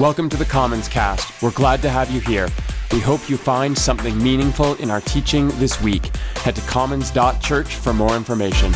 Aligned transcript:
Welcome 0.00 0.30
to 0.30 0.38
the 0.38 0.46
Commons 0.46 0.88
Cast. 0.88 1.42
We're 1.42 1.50
glad 1.50 1.82
to 1.82 1.90
have 1.90 2.10
you 2.10 2.20
here. 2.20 2.48
We 2.90 3.00
hope 3.00 3.28
you 3.28 3.36
find 3.36 3.76
something 3.76 4.16
meaningful 4.16 4.76
in 4.76 4.90
our 4.90 5.02
teaching 5.02 5.48
this 5.58 5.78
week. 5.82 6.16
Head 6.36 6.56
to 6.56 6.62
commons.church 6.62 7.74
for 7.74 7.92
more 7.92 8.16
information. 8.16 8.72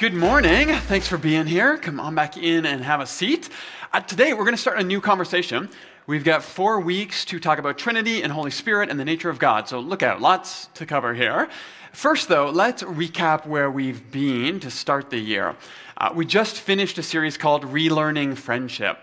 Good 0.00 0.14
morning. 0.14 0.74
Thanks 0.88 1.06
for 1.06 1.16
being 1.16 1.46
here. 1.46 1.78
Come 1.78 2.00
on 2.00 2.16
back 2.16 2.36
in 2.36 2.66
and 2.66 2.82
have 2.82 3.00
a 3.00 3.06
seat. 3.06 3.50
Uh, 3.92 4.00
today, 4.00 4.32
we're 4.32 4.42
going 4.42 4.56
to 4.56 4.60
start 4.60 4.80
a 4.80 4.82
new 4.82 5.00
conversation. 5.00 5.68
We've 6.08 6.24
got 6.24 6.42
four 6.42 6.80
weeks 6.80 7.24
to 7.26 7.38
talk 7.38 7.60
about 7.60 7.78
Trinity 7.78 8.24
and 8.24 8.32
Holy 8.32 8.50
Spirit 8.50 8.90
and 8.90 8.98
the 8.98 9.04
nature 9.04 9.30
of 9.30 9.38
God. 9.38 9.68
So 9.68 9.78
look 9.78 10.02
out, 10.02 10.20
lots 10.20 10.66
to 10.74 10.86
cover 10.86 11.14
here. 11.14 11.48
First, 11.92 12.28
though, 12.28 12.48
let's 12.48 12.82
recap 12.82 13.46
where 13.46 13.70
we've 13.70 14.10
been 14.10 14.60
to 14.60 14.70
start 14.70 15.10
the 15.10 15.18
year. 15.18 15.54
Uh, 15.98 16.10
we 16.14 16.24
just 16.24 16.58
finished 16.58 16.96
a 16.96 17.02
series 17.02 17.36
called 17.36 17.64
Relearning 17.64 18.34
Friendship. 18.38 18.98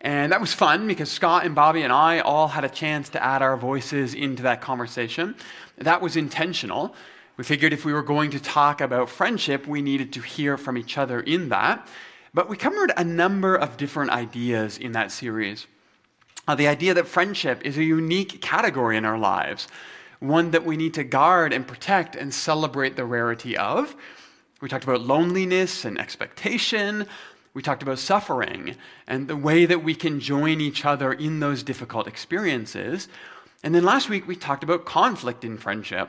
And 0.00 0.32
that 0.32 0.40
was 0.40 0.52
fun 0.52 0.88
because 0.88 1.12
Scott 1.12 1.46
and 1.46 1.54
Bobby 1.54 1.82
and 1.82 1.92
I 1.92 2.18
all 2.18 2.48
had 2.48 2.64
a 2.64 2.68
chance 2.68 3.08
to 3.10 3.22
add 3.22 3.40
our 3.40 3.56
voices 3.56 4.14
into 4.14 4.42
that 4.42 4.60
conversation. 4.60 5.36
That 5.78 6.02
was 6.02 6.16
intentional. 6.16 6.96
We 7.36 7.44
figured 7.44 7.72
if 7.72 7.84
we 7.84 7.92
were 7.92 8.02
going 8.02 8.30
to 8.32 8.40
talk 8.40 8.80
about 8.80 9.08
friendship, 9.08 9.68
we 9.68 9.80
needed 9.80 10.12
to 10.14 10.20
hear 10.20 10.58
from 10.58 10.76
each 10.76 10.98
other 10.98 11.20
in 11.20 11.50
that. 11.50 11.86
But 12.34 12.48
we 12.48 12.56
covered 12.56 12.92
a 12.96 13.04
number 13.04 13.54
of 13.54 13.76
different 13.76 14.10
ideas 14.10 14.76
in 14.76 14.90
that 14.92 15.12
series. 15.12 15.68
Uh, 16.48 16.56
the 16.56 16.66
idea 16.66 16.94
that 16.94 17.06
friendship 17.06 17.62
is 17.64 17.78
a 17.78 17.84
unique 17.84 18.42
category 18.42 18.96
in 18.96 19.04
our 19.04 19.18
lives, 19.18 19.68
one 20.24 20.50
that 20.52 20.64
we 20.64 20.76
need 20.76 20.94
to 20.94 21.04
guard 21.04 21.52
and 21.52 21.66
protect 21.66 22.16
and 22.16 22.32
celebrate 22.32 22.96
the 22.96 23.04
rarity 23.04 23.56
of. 23.56 23.94
We 24.60 24.68
talked 24.68 24.84
about 24.84 25.00
loneliness 25.02 25.84
and 25.84 25.98
expectation. 25.98 27.06
We 27.52 27.62
talked 27.62 27.82
about 27.82 27.98
suffering 27.98 28.76
and 29.06 29.28
the 29.28 29.36
way 29.36 29.66
that 29.66 29.84
we 29.84 29.94
can 29.94 30.20
join 30.20 30.60
each 30.60 30.84
other 30.84 31.12
in 31.12 31.40
those 31.40 31.62
difficult 31.62 32.06
experiences. 32.06 33.08
And 33.62 33.74
then 33.74 33.84
last 33.84 34.08
week, 34.08 34.26
we 34.26 34.36
talked 34.36 34.64
about 34.64 34.84
conflict 34.84 35.44
in 35.44 35.58
friendship. 35.58 36.08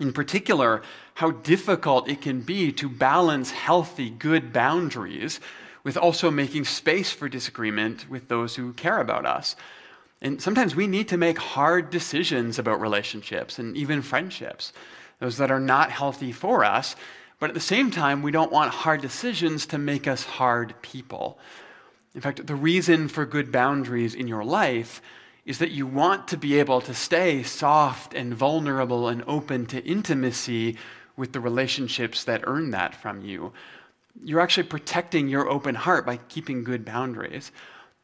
In 0.00 0.12
particular, 0.12 0.82
how 1.14 1.32
difficult 1.32 2.08
it 2.08 2.22
can 2.22 2.40
be 2.40 2.72
to 2.72 2.88
balance 2.88 3.50
healthy, 3.50 4.08
good 4.08 4.52
boundaries 4.52 5.40
with 5.84 5.96
also 5.96 6.30
making 6.30 6.64
space 6.64 7.10
for 7.10 7.28
disagreement 7.28 8.08
with 8.08 8.28
those 8.28 8.56
who 8.56 8.72
care 8.72 9.00
about 9.00 9.26
us. 9.26 9.56
And 10.22 10.40
sometimes 10.40 10.74
we 10.74 10.86
need 10.86 11.08
to 11.08 11.18
make 11.18 11.36
hard 11.36 11.90
decisions 11.90 12.58
about 12.58 12.80
relationships 12.80 13.58
and 13.58 13.76
even 13.76 14.00
friendships, 14.00 14.72
those 15.18 15.36
that 15.36 15.50
are 15.50 15.60
not 15.60 15.90
healthy 15.90 16.32
for 16.32 16.64
us. 16.64 16.96
But 17.38 17.50
at 17.50 17.54
the 17.54 17.60
same 17.60 17.90
time, 17.90 18.22
we 18.22 18.30
don't 18.30 18.52
want 18.52 18.72
hard 18.72 19.02
decisions 19.02 19.66
to 19.66 19.78
make 19.78 20.08
us 20.08 20.24
hard 20.24 20.80
people. 20.80 21.38
In 22.14 22.20
fact, 22.20 22.46
the 22.46 22.54
reason 22.54 23.08
for 23.08 23.26
good 23.26 23.52
boundaries 23.52 24.14
in 24.14 24.28
your 24.28 24.44
life 24.44 25.02
is 25.44 25.58
that 25.58 25.72
you 25.72 25.86
want 25.86 26.28
to 26.28 26.36
be 26.38 26.58
able 26.58 26.80
to 26.80 26.94
stay 26.94 27.42
soft 27.42 28.14
and 28.14 28.32
vulnerable 28.32 29.08
and 29.08 29.24
open 29.26 29.66
to 29.66 29.84
intimacy 29.84 30.78
with 31.16 31.32
the 31.32 31.40
relationships 31.40 32.24
that 32.24 32.44
earn 32.46 32.70
that 32.70 32.94
from 32.94 33.22
you 33.22 33.52
you're 34.22 34.40
actually 34.40 34.64
protecting 34.64 35.28
your 35.28 35.48
open 35.48 35.74
heart 35.74 36.04
by 36.04 36.16
keeping 36.28 36.64
good 36.64 36.84
boundaries. 36.84 37.52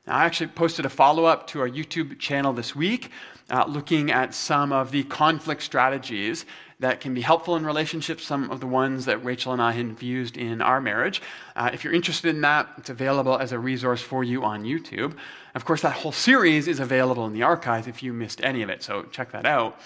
Now, 0.09 0.17
I 0.17 0.25
actually 0.25 0.47
posted 0.47 0.87
a 0.87 0.89
follow 0.89 1.27
up 1.27 1.49
to 1.49 1.61
our 1.61 1.69
YouTube 1.69 2.19
channel 2.19 2.55
this 2.55 2.75
week 2.75 3.11
uh, 3.51 3.67
looking 3.69 4.11
at 4.11 4.33
some 4.33 4.73
of 4.73 4.91
the 4.91 5.05
conflict 5.05 5.63
strategies 5.63 6.47
that 6.81 7.03
can 7.03 7.13
be 7.13 7.21
helpful 7.21 7.57
in 7.57 7.67
relationships, 7.67 8.25
some 8.25 8.51
of 8.51 8.61
the 8.61 8.67
ones 8.67 9.05
that 9.05 9.23
Rachel 9.23 9.53
and 9.53 9.61
I 9.61 9.73
have 9.73 10.03
used 10.03 10.39
in 10.39 10.63
our 10.63 10.81
marriage. 10.81 11.21
Uh, 11.55 11.69
if 11.75 11.85
you're 11.85 11.93
interested 11.93 12.35
in 12.35 12.41
that, 12.41 12.71
it's 12.79 12.89
available 12.89 13.37
as 13.37 13.53
a 13.53 13.59
resource 13.59 14.01
for 14.01 14.25
you 14.25 14.45
on 14.45 14.65
YouTube. 14.65 15.15
Of 15.55 15.67
course, 15.67 15.83
that 15.83 15.93
whole 15.93 16.13
series 16.13 16.69
is 16.69 16.81
available 16.81 17.27
in 17.27 17.35
the 17.35 17.43
archives 17.43 17.87
if 17.87 18.03
you 18.03 18.15
missed 18.15 18.43
any 18.43 18.63
of 18.63 18.71
it, 18.71 18.83
so 18.83 19.03
check 19.11 19.33
that 19.33 19.45
out. 19.45 19.79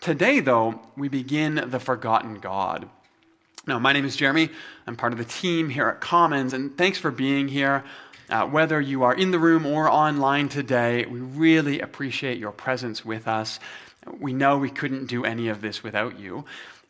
Today, 0.00 0.40
though, 0.40 0.80
we 0.96 1.08
begin 1.08 1.62
The 1.66 1.80
Forgotten 1.80 2.38
God. 2.38 2.88
Now, 3.66 3.80
my 3.80 3.92
name 3.92 4.04
is 4.04 4.14
Jeremy. 4.14 4.48
I'm 4.86 4.94
part 4.94 5.12
of 5.12 5.18
the 5.18 5.24
team 5.24 5.68
here 5.68 5.88
at 5.88 6.00
Commons, 6.00 6.52
and 6.52 6.78
thanks 6.78 6.98
for 6.98 7.10
being 7.10 7.48
here. 7.48 7.84
Uh, 8.28 8.46
whether 8.46 8.80
you 8.80 9.04
are 9.04 9.14
in 9.14 9.30
the 9.30 9.38
room 9.38 9.64
or 9.64 9.88
online 9.88 10.48
today, 10.48 11.06
we 11.06 11.20
really 11.20 11.80
appreciate 11.80 12.38
your 12.38 12.50
presence 12.50 13.04
with 13.04 13.28
us. 13.28 13.60
We 14.18 14.32
know 14.32 14.58
we 14.58 14.70
couldn't 14.70 15.06
do 15.06 15.24
any 15.24 15.48
of 15.48 15.60
this 15.60 15.82
without 15.82 16.18
you. 16.18 16.44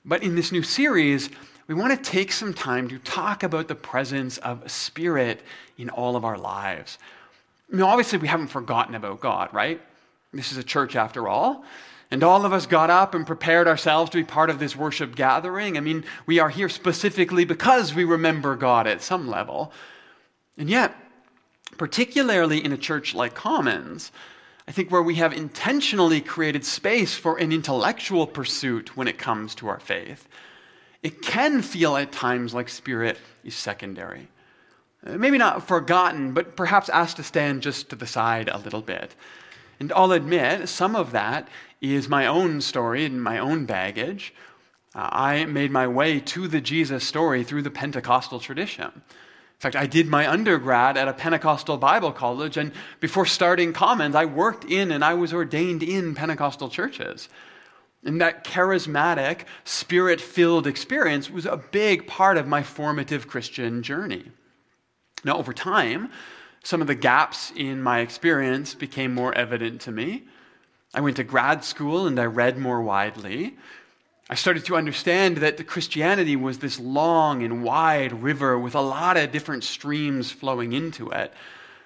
But 0.04 0.22
in 0.22 0.34
this 0.34 0.50
new 0.50 0.62
series, 0.62 1.28
we 1.66 1.74
want 1.74 1.92
to 1.92 2.10
take 2.10 2.32
some 2.32 2.54
time 2.54 2.88
to 2.88 2.98
talk 2.98 3.42
about 3.42 3.68
the 3.68 3.74
presence 3.74 4.38
of 4.38 4.70
Spirit 4.70 5.42
in 5.76 5.90
all 5.90 6.16
of 6.16 6.24
our 6.24 6.38
lives. 6.38 6.96
I 7.70 7.76
mean, 7.76 7.82
obviously, 7.82 8.18
we 8.18 8.28
haven't 8.28 8.48
forgotten 8.48 8.94
about 8.94 9.20
God, 9.20 9.52
right? 9.52 9.80
This 10.32 10.52
is 10.52 10.58
a 10.58 10.64
church 10.64 10.96
after 10.96 11.28
all. 11.28 11.64
And 12.10 12.22
all 12.22 12.46
of 12.46 12.52
us 12.52 12.66
got 12.66 12.88
up 12.88 13.14
and 13.14 13.26
prepared 13.26 13.66
ourselves 13.66 14.10
to 14.10 14.18
be 14.18 14.24
part 14.24 14.48
of 14.48 14.58
this 14.58 14.76
worship 14.76 15.16
gathering. 15.16 15.76
I 15.76 15.80
mean, 15.80 16.04
we 16.24 16.38
are 16.38 16.48
here 16.48 16.68
specifically 16.68 17.44
because 17.44 17.94
we 17.94 18.04
remember 18.04 18.54
God 18.54 18.86
at 18.86 19.02
some 19.02 19.28
level. 19.28 19.72
And 20.56 20.70
yet, 20.70 20.94
particularly 21.78 22.64
in 22.64 22.72
a 22.72 22.78
church 22.78 23.14
like 23.14 23.34
Commons, 23.34 24.12
I 24.68 24.72
think 24.72 24.90
where 24.90 25.02
we 25.02 25.16
have 25.16 25.32
intentionally 25.32 26.20
created 26.20 26.64
space 26.64 27.14
for 27.14 27.38
an 27.38 27.52
intellectual 27.52 28.26
pursuit 28.26 28.96
when 28.96 29.06
it 29.06 29.18
comes 29.18 29.54
to 29.56 29.68
our 29.68 29.78
faith, 29.78 30.28
it 31.02 31.22
can 31.22 31.62
feel 31.62 31.96
at 31.96 32.10
times 32.10 32.52
like 32.52 32.68
spirit 32.68 33.18
is 33.44 33.54
secondary. 33.54 34.28
Uh, 35.06 35.16
maybe 35.18 35.38
not 35.38 35.68
forgotten, 35.68 36.32
but 36.32 36.56
perhaps 36.56 36.88
asked 36.88 37.16
to 37.18 37.22
stand 37.22 37.62
just 37.62 37.90
to 37.90 37.96
the 37.96 38.06
side 38.06 38.48
a 38.48 38.58
little 38.58 38.82
bit. 38.82 39.14
And 39.78 39.92
I'll 39.92 40.12
admit, 40.12 40.68
some 40.68 40.96
of 40.96 41.12
that 41.12 41.48
is 41.80 42.08
my 42.08 42.26
own 42.26 42.60
story 42.60 43.04
and 43.04 43.22
my 43.22 43.38
own 43.38 43.66
baggage. 43.66 44.34
Uh, 44.94 45.08
I 45.12 45.44
made 45.44 45.70
my 45.70 45.86
way 45.86 46.18
to 46.20 46.48
the 46.48 46.60
Jesus 46.60 47.06
story 47.06 47.44
through 47.44 47.62
the 47.62 47.70
Pentecostal 47.70 48.40
tradition. 48.40 49.02
In 49.56 49.60
fact, 49.60 49.76
I 49.76 49.86
did 49.86 50.06
my 50.06 50.30
undergrad 50.30 50.98
at 50.98 51.08
a 51.08 51.14
Pentecostal 51.14 51.78
Bible 51.78 52.12
college, 52.12 52.58
and 52.58 52.72
before 53.00 53.24
starting 53.24 53.72
Commons, 53.72 54.14
I 54.14 54.26
worked 54.26 54.64
in 54.64 54.92
and 54.92 55.02
I 55.02 55.14
was 55.14 55.32
ordained 55.32 55.82
in 55.82 56.14
Pentecostal 56.14 56.68
churches. 56.68 57.30
And 58.04 58.20
that 58.20 58.44
charismatic, 58.44 59.46
spirit 59.64 60.20
filled 60.20 60.66
experience 60.66 61.30
was 61.30 61.46
a 61.46 61.56
big 61.56 62.06
part 62.06 62.36
of 62.36 62.46
my 62.46 62.62
formative 62.62 63.26
Christian 63.28 63.82
journey. 63.82 64.30
Now, 65.24 65.38
over 65.38 65.54
time, 65.54 66.10
some 66.62 66.82
of 66.82 66.86
the 66.86 66.94
gaps 66.94 67.50
in 67.56 67.82
my 67.82 68.00
experience 68.00 68.74
became 68.74 69.14
more 69.14 69.34
evident 69.34 69.80
to 69.82 69.90
me. 69.90 70.24
I 70.92 71.00
went 71.00 71.16
to 71.16 71.24
grad 71.24 71.64
school 71.64 72.06
and 72.06 72.20
I 72.20 72.26
read 72.26 72.58
more 72.58 72.82
widely. 72.82 73.56
I 74.28 74.34
started 74.34 74.64
to 74.64 74.76
understand 74.76 75.36
that 75.38 75.64
Christianity 75.68 76.34
was 76.34 76.58
this 76.58 76.80
long 76.80 77.44
and 77.44 77.62
wide 77.62 78.12
river 78.24 78.58
with 78.58 78.74
a 78.74 78.80
lot 78.80 79.16
of 79.16 79.30
different 79.30 79.62
streams 79.62 80.32
flowing 80.32 80.72
into 80.72 81.10
it. 81.10 81.32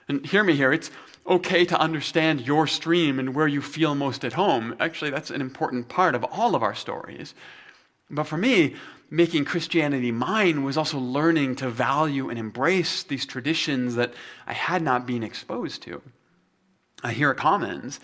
And 0.08 0.24
hear 0.24 0.42
me 0.42 0.56
here, 0.56 0.72
it's 0.72 0.90
okay 1.26 1.66
to 1.66 1.78
understand 1.78 2.40
your 2.40 2.66
stream 2.66 3.18
and 3.18 3.34
where 3.34 3.46
you 3.46 3.60
feel 3.60 3.94
most 3.94 4.24
at 4.24 4.32
home. 4.32 4.74
Actually, 4.80 5.10
that's 5.10 5.30
an 5.30 5.42
important 5.42 5.88
part 5.88 6.14
of 6.14 6.24
all 6.24 6.54
of 6.54 6.62
our 6.62 6.74
stories. 6.74 7.34
But 8.08 8.24
for 8.24 8.38
me, 8.38 8.74
making 9.10 9.44
Christianity 9.44 10.10
mine 10.10 10.64
was 10.64 10.78
also 10.78 10.98
learning 10.98 11.56
to 11.56 11.68
value 11.68 12.30
and 12.30 12.38
embrace 12.38 13.02
these 13.02 13.26
traditions 13.26 13.96
that 13.96 14.14
I 14.46 14.54
had 14.54 14.80
not 14.80 15.06
been 15.06 15.22
exposed 15.22 15.82
to. 15.82 16.00
Here 17.06 17.30
at 17.30 17.36
Commons, 17.36 18.00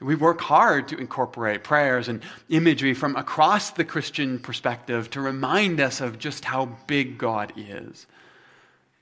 we 0.00 0.14
work 0.14 0.40
hard 0.40 0.88
to 0.88 0.96
incorporate 0.96 1.64
prayers 1.64 2.08
and 2.08 2.22
imagery 2.48 2.94
from 2.94 3.16
across 3.16 3.70
the 3.70 3.84
Christian 3.84 4.38
perspective 4.38 5.10
to 5.10 5.20
remind 5.20 5.80
us 5.80 6.00
of 6.00 6.18
just 6.18 6.44
how 6.44 6.66
big 6.86 7.18
God 7.18 7.52
is. 7.56 8.06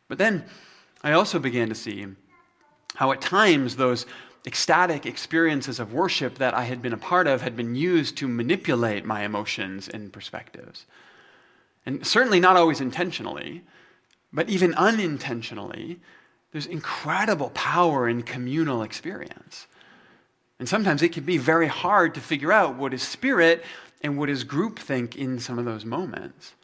But 0.09 0.19
then 0.19 0.45
I 1.03 1.13
also 1.13 1.39
began 1.39 1.69
to 1.69 1.75
see 1.75 2.07
how 2.95 3.13
at 3.13 3.21
times 3.21 3.77
those 3.77 4.07
ecstatic 4.47 5.05
experiences 5.05 5.81
of 5.81 5.93
worship 5.93 6.39
that 6.39 6.55
I 6.55 6.63
had 6.65 6.81
been 6.81 6.93
a 6.93 6.99
part 6.99 7.27
of 7.27 7.43
had 7.43 7.57
been 7.57 7.75
used 7.75 8.17
to 8.19 8.29
manipulate 8.29 9.05
my 9.05 9.23
emotions 9.23 9.89
and 9.89 10.13
perspectives. 10.13 10.87
And 11.85 12.07
certainly 12.07 12.41
not 12.41 12.57
always 12.57 12.81
intentionally, 12.81 13.63
but 14.33 14.49
even 14.49 14.75
unintentionally, 14.75 16.01
there's 16.53 16.67
incredible 16.67 17.51
power 17.51 18.09
in 18.09 18.23
communal 18.23 18.83
experience. 18.83 19.67
And 20.59 20.69
sometimes 20.69 21.03
it 21.03 21.13
can 21.13 21.25
be 21.25 21.39
very 21.39 21.67
hard 21.67 22.15
to 22.15 22.21
figure 22.21 22.53
out 22.53 22.77
what 22.77 22.95
is 22.95 23.03
spirit 23.03 23.65
and 24.01 24.19
what 24.19 24.31
is 24.31 24.45
groupthink 24.45 25.17
in 25.17 25.39
some 25.39 25.59
of 25.59 25.65
those 25.65 25.85
moments. 25.85 26.55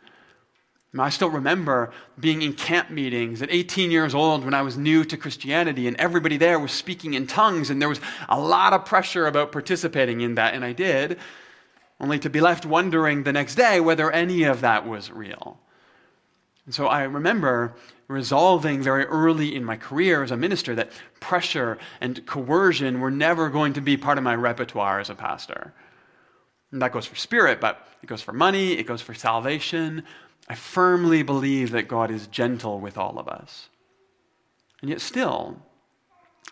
I 0.99 1.09
still 1.09 1.31
remember 1.31 1.91
being 2.21 2.43
in 2.43 2.53
camp 2.53 2.91
meetings 2.91 3.41
at 3.41 3.51
18 3.51 3.91
years 3.91 4.15
old 4.15 4.45
when 4.45 4.53
I 4.53 4.61
was 4.61 4.77
new 4.77 5.05
to 5.05 5.17
Christianity, 5.17 5.89
and 5.89 5.97
everybody 5.97 6.37
there 6.37 6.59
was 6.59 6.71
speaking 6.71 7.15
in 7.15 7.27
tongues, 7.27 7.71
and 7.71 7.81
there 7.81 7.89
was 7.89 8.01
a 8.29 8.39
lot 8.39 8.75
of 8.75 8.85
pressure 8.85 9.27
about 9.27 9.53
participating 9.53 10.21
in 10.21 10.35
that, 10.35 10.53
and 10.53 10.63
I 10.63 10.73
did 10.73 11.19
only 11.99 12.19
to 12.19 12.29
be 12.29 12.43
left 12.43 12.67
wondering 12.67 13.23
the 13.23 13.33
next 13.33 13.55
day 13.55 13.81
whether 13.81 14.11
any 14.11 14.43
of 14.43 14.61
that 14.61 14.87
was 14.87 15.11
real. 15.11 15.59
And 16.65 16.75
so 16.75 16.87
I 16.87 17.03
remember 17.03 17.75
resolving 18.09 18.83
very 18.83 19.05
early 19.07 19.55
in 19.57 19.65
my 19.65 19.77
career 19.77 20.23
as 20.23 20.31
a 20.31 20.37
minister 20.37 20.75
that 20.75 20.93
pressure 21.21 21.79
and 22.01 22.25
coercion 22.27 23.01
were 23.01 23.11
never 23.11 23.49
going 23.49 23.73
to 23.73 23.81
be 23.81 23.97
part 23.97 24.19
of 24.19 24.25
my 24.25 24.35
repertoire 24.35 25.01
as 25.01 25.11
a 25.11 25.15
pastor. 25.15 25.73
And 26.71 26.81
that 26.83 26.93
goes 26.93 27.07
for 27.07 27.17
spirit, 27.17 27.61
but 27.61 27.87
it 28.03 28.07
goes 28.07 28.23
for 28.23 28.33
money, 28.33 28.73
it 28.73 28.87
goes 28.87 29.03
for 29.03 29.15
salvation. 29.15 30.05
I 30.49 30.55
firmly 30.55 31.23
believe 31.23 31.71
that 31.73 31.89
God 31.89 32.11
is 32.11 32.27
gentle 32.29 32.81
with 32.81 32.99
all 32.99 33.19
of 33.19 33.29
us. 33.29 33.69
And 34.81 34.91
yet, 34.91 35.01
still, 35.01 35.63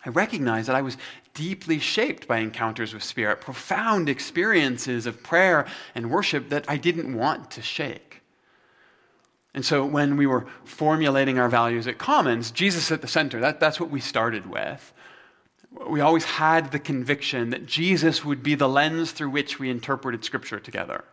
I 0.05 0.09
recognize 0.09 0.67
that 0.67 0.75
I 0.75 0.81
was 0.81 0.97
deeply 1.33 1.79
shaped 1.79 2.27
by 2.27 2.39
encounters 2.39 2.93
with 2.93 3.03
Spirit, 3.03 3.41
profound 3.41 4.09
experiences 4.09 5.05
of 5.05 5.21
prayer 5.21 5.67
and 5.95 6.09
worship 6.09 6.49
that 6.49 6.65
I 6.67 6.77
didn't 6.77 7.15
want 7.15 7.51
to 7.51 7.61
shake. 7.61 8.10
And 9.53 9.65
so, 9.65 9.85
when 9.85 10.15
we 10.15 10.25
were 10.25 10.47
formulating 10.63 11.37
our 11.37 11.49
values 11.49 11.85
at 11.87 11.97
Commons, 11.97 12.51
Jesus 12.51 12.91
at 12.91 13.01
the 13.01 13.07
center, 13.07 13.39
that, 13.41 13.59
that's 13.59 13.79
what 13.79 13.89
we 13.89 13.99
started 13.99 14.49
with. 14.49 14.93
We 15.87 16.01
always 16.01 16.25
had 16.25 16.71
the 16.71 16.79
conviction 16.79 17.49
that 17.49 17.65
Jesus 17.65 18.23
would 18.23 18.43
be 18.43 18.55
the 18.55 18.69
lens 18.69 19.11
through 19.11 19.29
which 19.29 19.59
we 19.59 19.69
interpreted 19.69 20.23
Scripture 20.23 20.59
together. 20.59 21.03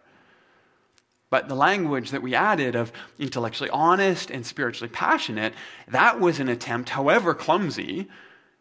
But 1.31 1.49
the 1.49 1.55
language 1.55 2.11
that 2.11 2.23
we 2.23 2.35
added 2.35 2.75
of 2.75 2.93
intellectually 3.19 3.71
honest 3.71 4.31
and 4.31 4.47
spiritually 4.47 4.91
passionate, 4.93 5.53
that 5.89 6.21
was 6.21 6.41
an 6.41 6.49
attempt, 6.49 6.91
however 6.91 7.35
clumsy, 7.35 8.09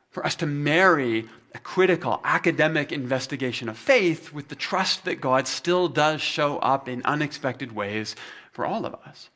for 0.10 0.26
us 0.26 0.36
to 0.36 0.46
marry 0.46 1.28
a 1.54 1.60
critical 1.60 2.20
academic 2.24 2.92
investigation 2.92 3.70
of 3.70 3.78
faith 3.78 4.34
with 4.34 4.50
the 4.50 4.56
trust 4.56 5.06
that 5.06 5.22
God 5.22 5.48
still 5.48 5.88
does 5.88 6.22
show 6.22 6.58
up 6.60 6.90
in 6.90 7.02
unexpected 7.06 7.74
ways 7.74 8.16
for 8.52 8.66
all 8.66 8.86
of 8.86 8.94
us. 8.94 9.30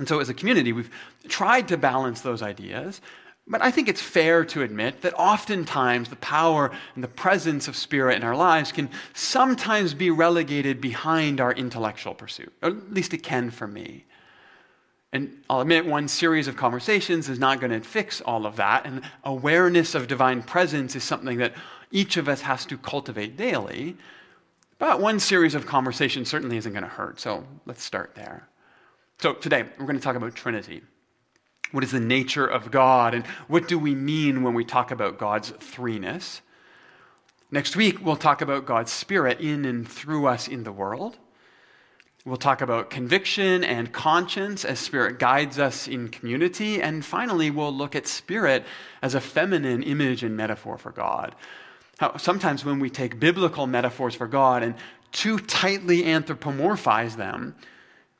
And 0.00 0.08
so, 0.08 0.18
as 0.18 0.30
a 0.30 0.34
community, 0.34 0.72
we've 0.72 0.90
tried 1.28 1.68
to 1.68 1.76
balance 1.76 2.22
those 2.22 2.40
ideas, 2.40 3.02
but 3.46 3.60
I 3.60 3.70
think 3.70 3.86
it's 3.86 4.00
fair 4.00 4.46
to 4.46 4.62
admit 4.62 5.02
that 5.02 5.12
oftentimes 5.12 6.08
the 6.08 6.16
power 6.16 6.70
and 6.94 7.04
the 7.04 7.08
presence 7.08 7.68
of 7.68 7.76
Spirit 7.76 8.16
in 8.16 8.22
our 8.22 8.34
lives 8.34 8.72
can 8.72 8.88
sometimes 9.12 9.92
be 9.92 10.10
relegated 10.10 10.80
behind 10.80 11.38
our 11.38 11.52
intellectual 11.52 12.14
pursuit. 12.14 12.50
Or 12.62 12.70
at 12.70 12.94
least 12.94 13.12
it 13.12 13.22
can 13.22 13.50
for 13.50 13.66
me. 13.66 14.06
And 15.12 15.36
I'll 15.50 15.60
admit, 15.60 15.84
one 15.84 16.08
series 16.08 16.48
of 16.48 16.56
conversations 16.56 17.28
is 17.28 17.38
not 17.38 17.60
going 17.60 17.72
to 17.72 17.86
fix 17.86 18.22
all 18.22 18.46
of 18.46 18.56
that. 18.56 18.86
And 18.86 19.02
awareness 19.24 19.94
of 19.94 20.08
divine 20.08 20.42
presence 20.42 20.96
is 20.96 21.04
something 21.04 21.36
that 21.38 21.52
each 21.90 22.16
of 22.16 22.26
us 22.26 22.40
has 22.40 22.64
to 22.66 22.78
cultivate 22.78 23.36
daily. 23.36 23.98
But 24.78 24.98
one 24.98 25.20
series 25.20 25.54
of 25.54 25.66
conversations 25.66 26.30
certainly 26.30 26.56
isn't 26.56 26.72
going 26.72 26.84
to 26.84 26.88
hurt. 26.88 27.20
So 27.20 27.44
let's 27.66 27.82
start 27.82 28.14
there. 28.14 28.48
So 29.20 29.34
today, 29.34 29.64
we're 29.78 29.84
going 29.84 29.98
to 29.98 30.02
talk 30.02 30.16
about 30.16 30.34
Trinity. 30.34 30.80
What 31.72 31.84
is 31.84 31.90
the 31.90 32.00
nature 32.00 32.46
of 32.46 32.70
God? 32.70 33.12
And 33.12 33.26
what 33.48 33.68
do 33.68 33.78
we 33.78 33.94
mean 33.94 34.42
when 34.42 34.54
we 34.54 34.64
talk 34.64 34.90
about 34.90 35.18
God's 35.18 35.52
threeness? 35.52 36.40
Next 37.50 37.76
week, 37.76 38.02
we'll 38.02 38.16
talk 38.16 38.40
about 38.40 38.64
God's 38.64 38.90
Spirit 38.90 39.38
in 39.38 39.66
and 39.66 39.86
through 39.86 40.26
us 40.26 40.48
in 40.48 40.64
the 40.64 40.72
world. 40.72 41.18
We'll 42.24 42.38
talk 42.38 42.62
about 42.62 42.88
conviction 42.88 43.62
and 43.62 43.92
conscience 43.92 44.64
as 44.64 44.78
Spirit 44.78 45.18
guides 45.18 45.58
us 45.58 45.86
in 45.86 46.08
community. 46.08 46.80
And 46.80 47.04
finally, 47.04 47.50
we'll 47.50 47.74
look 47.74 47.94
at 47.94 48.06
Spirit 48.06 48.64
as 49.02 49.14
a 49.14 49.20
feminine 49.20 49.82
image 49.82 50.22
and 50.22 50.34
metaphor 50.34 50.78
for 50.78 50.92
God. 50.92 51.34
How 51.98 52.16
sometimes 52.16 52.64
when 52.64 52.80
we 52.80 52.88
take 52.88 53.20
biblical 53.20 53.66
metaphors 53.66 54.14
for 54.14 54.26
God 54.26 54.62
and 54.62 54.76
too 55.12 55.38
tightly 55.38 56.04
anthropomorphize 56.04 57.16
them, 57.16 57.54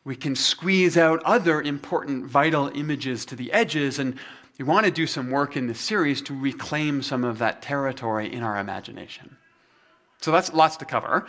we 0.05 0.17
can 0.17 0.35
squeeze 0.35 0.97
out 0.97 1.23
other 1.25 1.61
important, 1.61 2.27
vital 2.27 2.69
images 2.75 3.25
to 3.27 3.37
the 3.37 3.53
edges. 3.53 3.99
And 3.99 4.17
we 4.59 4.65
want 4.65 4.87
to 4.87 4.93
do 4.93 5.07
some 5.07 5.31
work 5.31 5.57
in 5.57 5.67
this 5.67 5.81
series 5.81 6.23
to 6.23 6.39
reclaim 6.39 7.03
some 7.03 7.25
of 7.25 7.39
that 7.39 7.63
territory 7.63 8.33
in 8.33 8.43
our 8.43 8.59
imagination. 8.59 9.37
So 10.21 10.33
that's 10.33 10.53
lots 10.53 10.77
to 10.79 10.85
cover, 10.85 11.27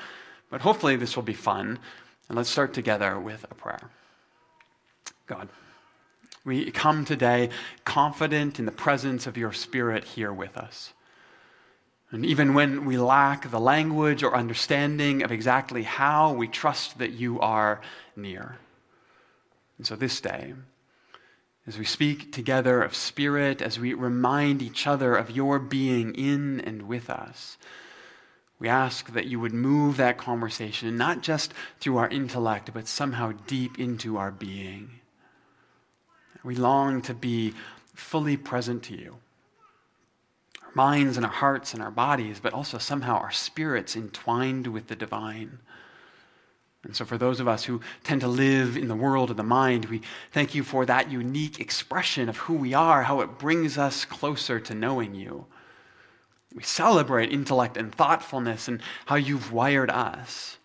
but 0.50 0.62
hopefully 0.62 0.96
this 0.96 1.16
will 1.16 1.24
be 1.24 1.34
fun. 1.34 1.80
And 2.28 2.38
let's 2.38 2.50
start 2.50 2.74
together 2.74 3.20
with 3.20 3.46
a 3.50 3.56
prayer. 3.56 3.90
God, 5.28 5.50
we 6.44 6.72
come 6.72 7.06
today 7.06 7.50
confident 7.86 8.60
in 8.60 8.66
the 8.66 8.72
presence 8.72 9.28
of 9.28 9.38
your 9.38 9.54
Spirit 9.54 10.04
here 10.04 10.34
with 10.34 10.58
us. 10.58 10.94
And 12.12 12.26
even 12.26 12.54
when 12.54 12.86
we 12.86 12.98
lack 12.98 13.50
the 13.50 13.60
language 13.60 14.22
or 14.22 14.36
understanding 14.36 15.24
of 15.24 15.32
exactly 15.32 15.84
how, 15.84 16.34
we 16.34 16.48
trust 16.48 16.98
that 16.98 17.12
you 17.12 17.40
are 17.40 17.80
near. 18.18 18.58
And 19.78 19.88
so 19.88 19.96
this 19.96 20.20
day, 20.20 20.54
as 21.66 21.78
we 21.78 21.86
speak 21.86 22.34
together 22.34 22.84
of 22.84 22.96
Spirit, 22.96 23.62
as 23.62 23.80
we 23.80 23.94
remind 23.94 24.62
each 24.62 24.88
other 24.88 25.16
of 25.16 25.32
your 25.32 25.58
being 25.58 26.14
in 26.16 26.60
and 26.60 26.84
with 26.84 27.10
us, 27.10 27.58
we 28.60 28.68
ask 28.68 29.14
that 29.14 29.26
you 29.26 29.40
would 29.40 29.54
move 29.54 29.98
that 29.98 30.18
conversation, 30.18 30.98
not 30.98 31.24
just 31.24 31.54
through 31.80 31.98
our 31.98 32.10
intellect, 32.10 32.72
but 32.74 32.88
somehow 32.88 33.32
deep 33.48 33.80
into 33.80 34.18
our 34.18 34.32
being. 34.32 35.00
We 36.44 36.56
long 36.56 37.02
to 37.04 37.14
be 37.14 37.54
fully 37.96 38.36
present 38.36 38.84
to 38.84 38.98
you 38.98 39.18
minds 40.74 41.18
and 41.18 41.26
our 41.26 41.32
hearts 41.32 41.74
and 41.74 41.82
our 41.82 41.92
bodies, 41.92 42.40
but 42.40 42.54
also 42.54 42.78
somehow 42.78 43.18
our 43.18 43.32
spirits 43.32 43.96
entwined 43.96 44.68
with 44.68 44.88
the 44.88 44.96
divine. 44.96 45.60
And 46.84 46.96
so, 46.96 47.06
for 47.06 47.18
those 47.18 47.40
of 47.40 47.48
us 47.48 47.66
who 47.66 47.82
tend 48.04 48.22
to 48.22 48.28
live 48.28 48.76
in 48.76 48.88
the 48.88 48.96
world 48.96 49.30
of 49.30 49.38
the 49.38 49.44
mind, 49.44 49.86
we 49.86 50.02
thank 50.32 50.56
you 50.56 50.64
for 50.64 50.86
that 50.86 51.12
unique 51.12 51.60
expression 51.60 52.28
of 52.28 52.38
who 52.38 52.56
we 52.56 52.74
are, 52.74 53.04
how 53.04 53.22
it 53.22 53.38
brings 53.38 53.78
us 53.78 54.04
closer 54.04 54.60
to 54.60 54.74
knowing 54.74 55.14
you. 55.14 55.46
We 56.56 56.64
celebrate 56.64 57.32
intellect 57.32 57.78
and 57.78 57.94
thoughtfulness 57.94 58.68
and 58.68 58.82
how 59.06 59.16
you've 59.16 59.54
wired 59.54 59.92
us. 59.92 60.58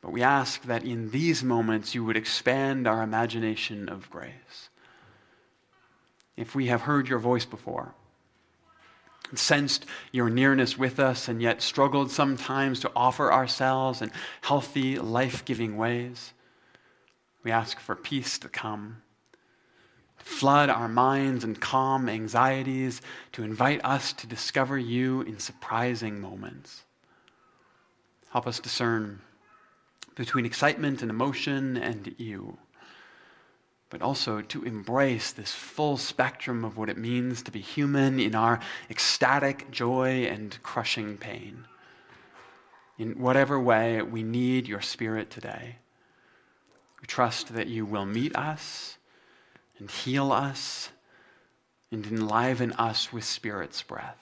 But 0.00 0.12
we 0.12 0.22
ask 0.22 0.62
that 0.64 0.84
in 0.84 1.10
these 1.10 1.42
moments 1.44 1.94
you 1.94 2.04
would 2.04 2.16
expand 2.16 2.86
our 2.86 3.02
imagination 3.02 3.88
of 3.88 4.10
grace. 4.10 4.70
If 6.36 6.54
we 6.54 6.66
have 6.66 6.82
heard 6.82 7.08
your 7.08 7.18
voice 7.18 7.44
before, 7.44 7.94
sensed 9.38 9.86
your 10.12 10.30
nearness 10.30 10.78
with 10.78 10.98
us 10.98 11.28
and 11.28 11.40
yet 11.40 11.62
struggled 11.62 12.10
sometimes 12.10 12.80
to 12.80 12.92
offer 12.94 13.32
ourselves 13.32 14.02
in 14.02 14.10
healthy, 14.42 14.98
life 14.98 15.44
giving 15.44 15.76
ways. 15.76 16.32
We 17.42 17.50
ask 17.50 17.80
for 17.80 17.96
peace 17.96 18.38
to 18.38 18.48
come, 18.48 19.02
to 20.18 20.24
flood 20.24 20.70
our 20.70 20.88
minds 20.88 21.44
and 21.44 21.60
calm 21.60 22.08
anxieties, 22.08 23.00
to 23.32 23.42
invite 23.42 23.84
us 23.84 24.12
to 24.14 24.26
discover 24.26 24.78
you 24.78 25.22
in 25.22 25.38
surprising 25.38 26.20
moments. 26.20 26.84
Help 28.30 28.46
us 28.46 28.60
discern 28.60 29.20
between 30.14 30.46
excitement 30.46 31.02
and 31.02 31.10
emotion 31.10 31.76
and 31.76 32.14
you 32.18 32.58
but 33.92 34.00
also 34.00 34.40
to 34.40 34.62
embrace 34.62 35.32
this 35.32 35.52
full 35.52 35.98
spectrum 35.98 36.64
of 36.64 36.78
what 36.78 36.88
it 36.88 36.96
means 36.96 37.42
to 37.42 37.50
be 37.50 37.60
human 37.60 38.18
in 38.18 38.34
our 38.34 38.58
ecstatic 38.88 39.70
joy 39.70 40.24
and 40.24 40.58
crushing 40.62 41.18
pain. 41.18 41.66
In 42.98 43.20
whatever 43.20 43.60
way 43.60 44.00
we 44.00 44.22
need 44.22 44.66
your 44.66 44.80
Spirit 44.80 45.28
today, 45.28 45.76
we 47.02 47.06
trust 47.06 47.52
that 47.52 47.66
you 47.66 47.84
will 47.84 48.06
meet 48.06 48.34
us 48.34 48.96
and 49.78 49.90
heal 49.90 50.32
us 50.32 50.88
and 51.90 52.06
enliven 52.06 52.72
us 52.72 53.12
with 53.12 53.24
Spirit's 53.24 53.82
breath. 53.82 54.16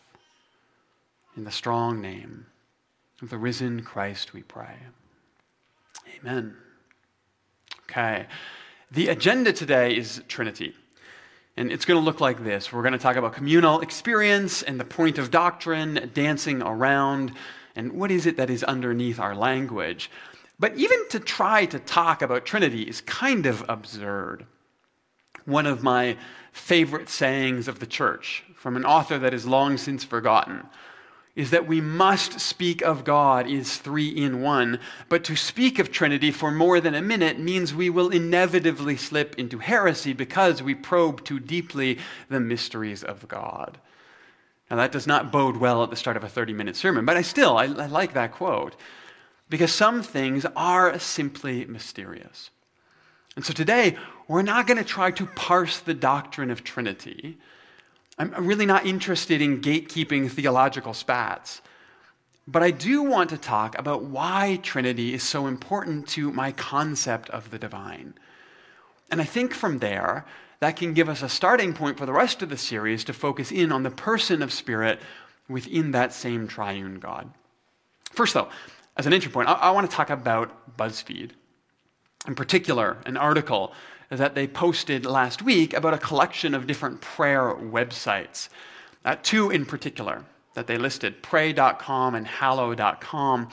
In 1.36 1.44
the 1.44 1.52
strong 1.52 2.00
name 2.00 2.46
of 3.22 3.30
the 3.30 3.38
risen 3.38 3.84
Christ, 3.84 4.34
we 4.34 4.42
pray. 4.42 4.74
Amen. 6.18 6.56
Okay. 7.84 8.26
The 8.92 9.06
agenda 9.06 9.52
today 9.52 9.96
is 9.96 10.20
Trinity. 10.26 10.74
And 11.56 11.70
it's 11.70 11.84
going 11.84 12.00
to 12.00 12.04
look 12.04 12.20
like 12.20 12.42
this. 12.42 12.72
We're 12.72 12.82
going 12.82 12.92
to 12.92 12.98
talk 12.98 13.14
about 13.14 13.34
communal 13.34 13.80
experience 13.82 14.62
and 14.62 14.80
the 14.80 14.84
point 14.84 15.16
of 15.16 15.30
doctrine, 15.30 16.10
dancing 16.12 16.60
around, 16.60 17.32
and 17.76 17.92
what 17.92 18.10
is 18.10 18.26
it 18.26 18.36
that 18.36 18.50
is 18.50 18.64
underneath 18.64 19.20
our 19.20 19.36
language. 19.36 20.10
But 20.58 20.74
even 20.76 21.08
to 21.10 21.20
try 21.20 21.66
to 21.66 21.78
talk 21.78 22.20
about 22.20 22.44
Trinity 22.44 22.82
is 22.82 23.00
kind 23.02 23.46
of 23.46 23.64
absurd. 23.68 24.44
One 25.44 25.66
of 25.66 25.84
my 25.84 26.16
favorite 26.50 27.08
sayings 27.08 27.68
of 27.68 27.78
the 27.78 27.86
church 27.86 28.42
from 28.56 28.76
an 28.76 28.84
author 28.84 29.20
that 29.20 29.32
is 29.32 29.46
long 29.46 29.76
since 29.76 30.02
forgotten 30.02 30.64
is 31.36 31.50
that 31.50 31.66
we 31.66 31.80
must 31.80 32.40
speak 32.40 32.82
of 32.82 33.04
God 33.04 33.48
is 33.48 33.76
three 33.76 34.08
in 34.08 34.42
one. 34.42 34.80
But 35.08 35.24
to 35.24 35.36
speak 35.36 35.78
of 35.78 35.92
Trinity 35.92 36.30
for 36.30 36.50
more 36.50 36.80
than 36.80 36.94
a 36.94 37.02
minute 37.02 37.38
means 37.38 37.74
we 37.74 37.88
will 37.88 38.10
inevitably 38.10 38.96
slip 38.96 39.38
into 39.38 39.58
heresy 39.58 40.12
because 40.12 40.62
we 40.62 40.74
probe 40.74 41.24
too 41.24 41.38
deeply 41.38 41.98
the 42.28 42.40
mysteries 42.40 43.04
of 43.04 43.28
God. 43.28 43.78
Now, 44.70 44.76
that 44.76 44.92
does 44.92 45.06
not 45.06 45.32
bode 45.32 45.56
well 45.56 45.82
at 45.82 45.90
the 45.90 45.96
start 45.96 46.16
of 46.16 46.24
a 46.24 46.28
30 46.28 46.52
minute 46.52 46.76
sermon, 46.76 47.04
but 47.04 47.16
I 47.16 47.22
still, 47.22 47.56
I, 47.56 47.64
I 47.64 47.86
like 47.86 48.14
that 48.14 48.32
quote 48.32 48.76
because 49.48 49.72
some 49.72 50.02
things 50.02 50.46
are 50.56 50.98
simply 50.98 51.64
mysterious. 51.64 52.50
And 53.36 53.44
so 53.44 53.52
today, 53.52 53.96
we're 54.28 54.42
not 54.42 54.66
going 54.66 54.78
to 54.78 54.84
try 54.84 55.10
to 55.12 55.26
parse 55.26 55.80
the 55.80 55.94
doctrine 55.94 56.50
of 56.50 56.62
Trinity. 56.62 57.38
I'm 58.20 58.46
really 58.46 58.66
not 58.66 58.84
interested 58.84 59.40
in 59.40 59.62
gatekeeping 59.62 60.30
theological 60.30 60.92
spats. 60.92 61.62
But 62.46 62.62
I 62.62 62.70
do 62.70 63.02
want 63.02 63.30
to 63.30 63.38
talk 63.38 63.78
about 63.78 64.02
why 64.02 64.58
Trinity 64.62 65.14
is 65.14 65.22
so 65.22 65.46
important 65.46 66.06
to 66.08 66.30
my 66.30 66.52
concept 66.52 67.30
of 67.30 67.50
the 67.50 67.58
divine. 67.58 68.12
And 69.10 69.22
I 69.22 69.24
think 69.24 69.54
from 69.54 69.78
there, 69.78 70.26
that 70.58 70.76
can 70.76 70.92
give 70.92 71.08
us 71.08 71.22
a 71.22 71.30
starting 71.30 71.72
point 71.72 71.96
for 71.96 72.04
the 72.04 72.12
rest 72.12 72.42
of 72.42 72.50
the 72.50 72.58
series 72.58 73.04
to 73.04 73.14
focus 73.14 73.50
in 73.50 73.72
on 73.72 73.84
the 73.84 73.90
person 73.90 74.42
of 74.42 74.52
Spirit 74.52 75.00
within 75.48 75.92
that 75.92 76.12
same 76.12 76.46
triune 76.46 76.98
God. 76.98 77.30
First, 78.12 78.34
though, 78.34 78.50
as 78.98 79.06
an 79.06 79.14
entry 79.14 79.32
point, 79.32 79.48
I, 79.48 79.52
I 79.52 79.70
want 79.70 79.88
to 79.90 79.96
talk 79.96 80.10
about 80.10 80.76
BuzzFeed. 80.76 81.30
In 82.26 82.34
particular, 82.34 82.98
an 83.06 83.16
article 83.16 83.72
that 84.10 84.34
they 84.34 84.46
posted 84.46 85.06
last 85.06 85.42
week 85.42 85.72
about 85.72 85.94
a 85.94 85.98
collection 85.98 86.54
of 86.54 86.66
different 86.66 87.00
prayer 87.00 87.54
websites. 87.54 88.48
Uh, 89.04 89.16
two 89.22 89.50
in 89.50 89.64
particular 89.64 90.24
that 90.54 90.66
they 90.66 90.76
listed 90.76 91.22
pray.com 91.22 92.14
and 92.14 92.26
hallow.com. 92.26 93.48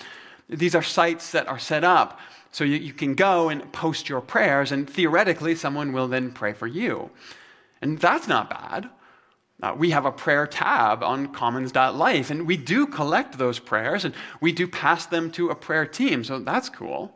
These 0.50 0.76
are 0.76 0.84
sites 0.84 1.32
that 1.32 1.48
are 1.48 1.60
set 1.60 1.84
up 1.84 2.20
so 2.52 2.64
you, 2.64 2.78
you 2.78 2.94
can 2.94 3.14
go 3.14 3.50
and 3.50 3.72
post 3.72 4.10
your 4.10 4.22
prayers, 4.22 4.72
and 4.72 4.90
theoretically, 4.90 5.54
someone 5.54 5.94
will 5.94 6.08
then 6.08 6.32
pray 6.32 6.54
for 6.54 6.66
you. 6.66 7.12
And 7.82 8.00
that's 8.00 8.28
not 8.28 8.50
bad. 8.50 8.90
Uh, 9.62 9.76
we 9.78 9.92
have 9.92 10.06
a 10.06 10.12
prayer 10.12 10.48
tab 10.48 11.04
on 11.04 11.34
commons.life, 11.34 12.30
and 12.30 12.48
we 12.48 12.58
do 12.58 12.88
collect 12.88 13.38
those 13.38 13.60
prayers 13.60 14.06
and 14.06 14.14
we 14.40 14.52
do 14.52 14.68
pass 14.68 15.06
them 15.06 15.32
to 15.32 15.50
a 15.50 15.56
prayer 15.56 15.86
team, 15.86 16.24
so 16.24 16.40
that's 16.40 16.70
cool. 16.70 17.12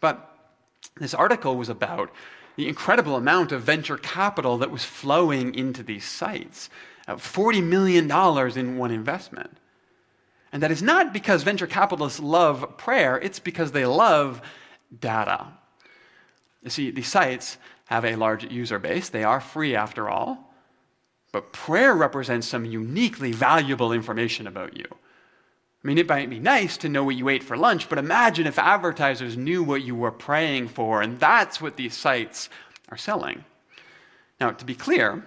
But 0.00 0.34
this 0.96 1.14
article 1.14 1.56
was 1.56 1.68
about 1.70 2.10
the 2.56 2.68
incredible 2.68 3.16
amount 3.16 3.52
of 3.52 3.62
venture 3.62 3.96
capital 3.96 4.58
that 4.58 4.70
was 4.70 4.84
flowing 4.84 5.54
into 5.54 5.82
these 5.82 6.04
sites 6.04 6.70
uh, 7.06 7.16
$40 7.16 7.62
million 7.62 8.10
in 8.58 8.78
one 8.78 8.90
investment. 8.90 9.58
And 10.52 10.62
that 10.62 10.70
is 10.70 10.82
not 10.82 11.12
because 11.12 11.42
venture 11.42 11.66
capitalists 11.66 12.20
love 12.20 12.78
prayer, 12.78 13.18
it's 13.18 13.40
because 13.40 13.72
they 13.72 13.84
love 13.84 14.40
data. 14.98 15.48
You 16.62 16.70
see, 16.70 16.90
these 16.90 17.08
sites 17.08 17.58
have 17.86 18.04
a 18.04 18.16
large 18.16 18.50
user 18.50 18.78
base, 18.78 19.08
they 19.08 19.24
are 19.24 19.40
free 19.40 19.74
after 19.74 20.08
all. 20.08 20.54
But 21.32 21.52
prayer 21.52 21.94
represents 21.94 22.46
some 22.46 22.64
uniquely 22.64 23.32
valuable 23.32 23.92
information 23.92 24.46
about 24.46 24.76
you. 24.76 24.86
I 25.84 25.86
mean, 25.86 25.98
it 25.98 26.08
might 26.08 26.30
be 26.30 26.38
nice 26.40 26.78
to 26.78 26.88
know 26.88 27.04
what 27.04 27.16
you 27.16 27.28
ate 27.28 27.42
for 27.42 27.58
lunch, 27.58 27.90
but 27.90 27.98
imagine 27.98 28.46
if 28.46 28.58
advertisers 28.58 29.36
knew 29.36 29.62
what 29.62 29.82
you 29.82 29.94
were 29.94 30.10
praying 30.10 30.68
for, 30.68 31.02
and 31.02 31.20
that's 31.20 31.60
what 31.60 31.76
these 31.76 31.94
sites 31.94 32.48
are 32.88 32.96
selling. 32.96 33.44
Now, 34.40 34.52
to 34.52 34.64
be 34.64 34.74
clear, 34.74 35.22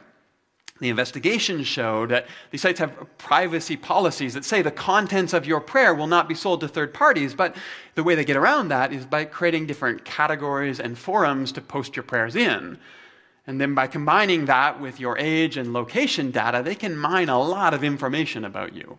the 0.79 0.89
investigation 0.89 1.63
showed 1.63 2.09
that 2.09 2.25
these 2.49 2.61
sites 2.63 2.79
have 2.79 3.17
privacy 3.19 3.77
policies 3.77 4.33
that 4.33 4.45
say 4.45 4.63
the 4.63 4.71
contents 4.71 5.33
of 5.33 5.45
your 5.45 5.59
prayer 5.59 5.93
will 5.93 6.07
not 6.07 6.27
be 6.27 6.33
sold 6.33 6.61
to 6.61 6.67
third 6.67 6.91
parties, 6.91 7.35
but 7.35 7.55
the 7.93 8.03
way 8.03 8.15
they 8.15 8.25
get 8.25 8.35
around 8.35 8.69
that 8.69 8.91
is 8.91 9.05
by 9.05 9.25
creating 9.25 9.67
different 9.67 10.05
categories 10.05 10.79
and 10.79 10.97
forums 10.97 11.51
to 11.51 11.61
post 11.61 11.95
your 11.95 12.03
prayers 12.03 12.35
in. 12.35 12.79
And 13.45 13.61
then 13.61 13.75
by 13.75 13.85
combining 13.85 14.45
that 14.45 14.81
with 14.81 14.99
your 14.99 15.19
age 15.19 15.55
and 15.55 15.71
location 15.71 16.31
data, 16.31 16.63
they 16.63 16.75
can 16.75 16.97
mine 16.97 17.29
a 17.29 17.39
lot 17.39 17.75
of 17.75 17.83
information 17.83 18.43
about 18.43 18.73
you. 18.73 18.97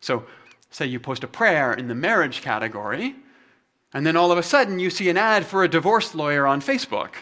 So, 0.00 0.24
say 0.70 0.86
you 0.86 1.00
post 1.00 1.24
a 1.24 1.28
prayer 1.28 1.72
in 1.72 1.88
the 1.88 1.94
marriage 1.94 2.42
category, 2.42 3.16
and 3.92 4.06
then 4.06 4.16
all 4.16 4.30
of 4.30 4.38
a 4.38 4.42
sudden 4.42 4.78
you 4.78 4.90
see 4.90 5.08
an 5.08 5.16
ad 5.16 5.46
for 5.46 5.64
a 5.64 5.68
divorce 5.68 6.14
lawyer 6.14 6.46
on 6.46 6.60
Facebook 6.60 7.14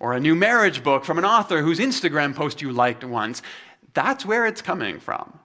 or 0.00 0.12
a 0.12 0.20
new 0.20 0.34
marriage 0.34 0.82
book 0.82 1.04
from 1.04 1.18
an 1.18 1.24
author 1.24 1.62
whose 1.62 1.78
Instagram 1.78 2.34
post 2.34 2.60
you 2.60 2.72
liked 2.72 3.04
once. 3.04 3.42
That's 3.94 4.26
where 4.26 4.46
it's 4.46 4.60
coming 4.60 4.98
from. 4.98 5.38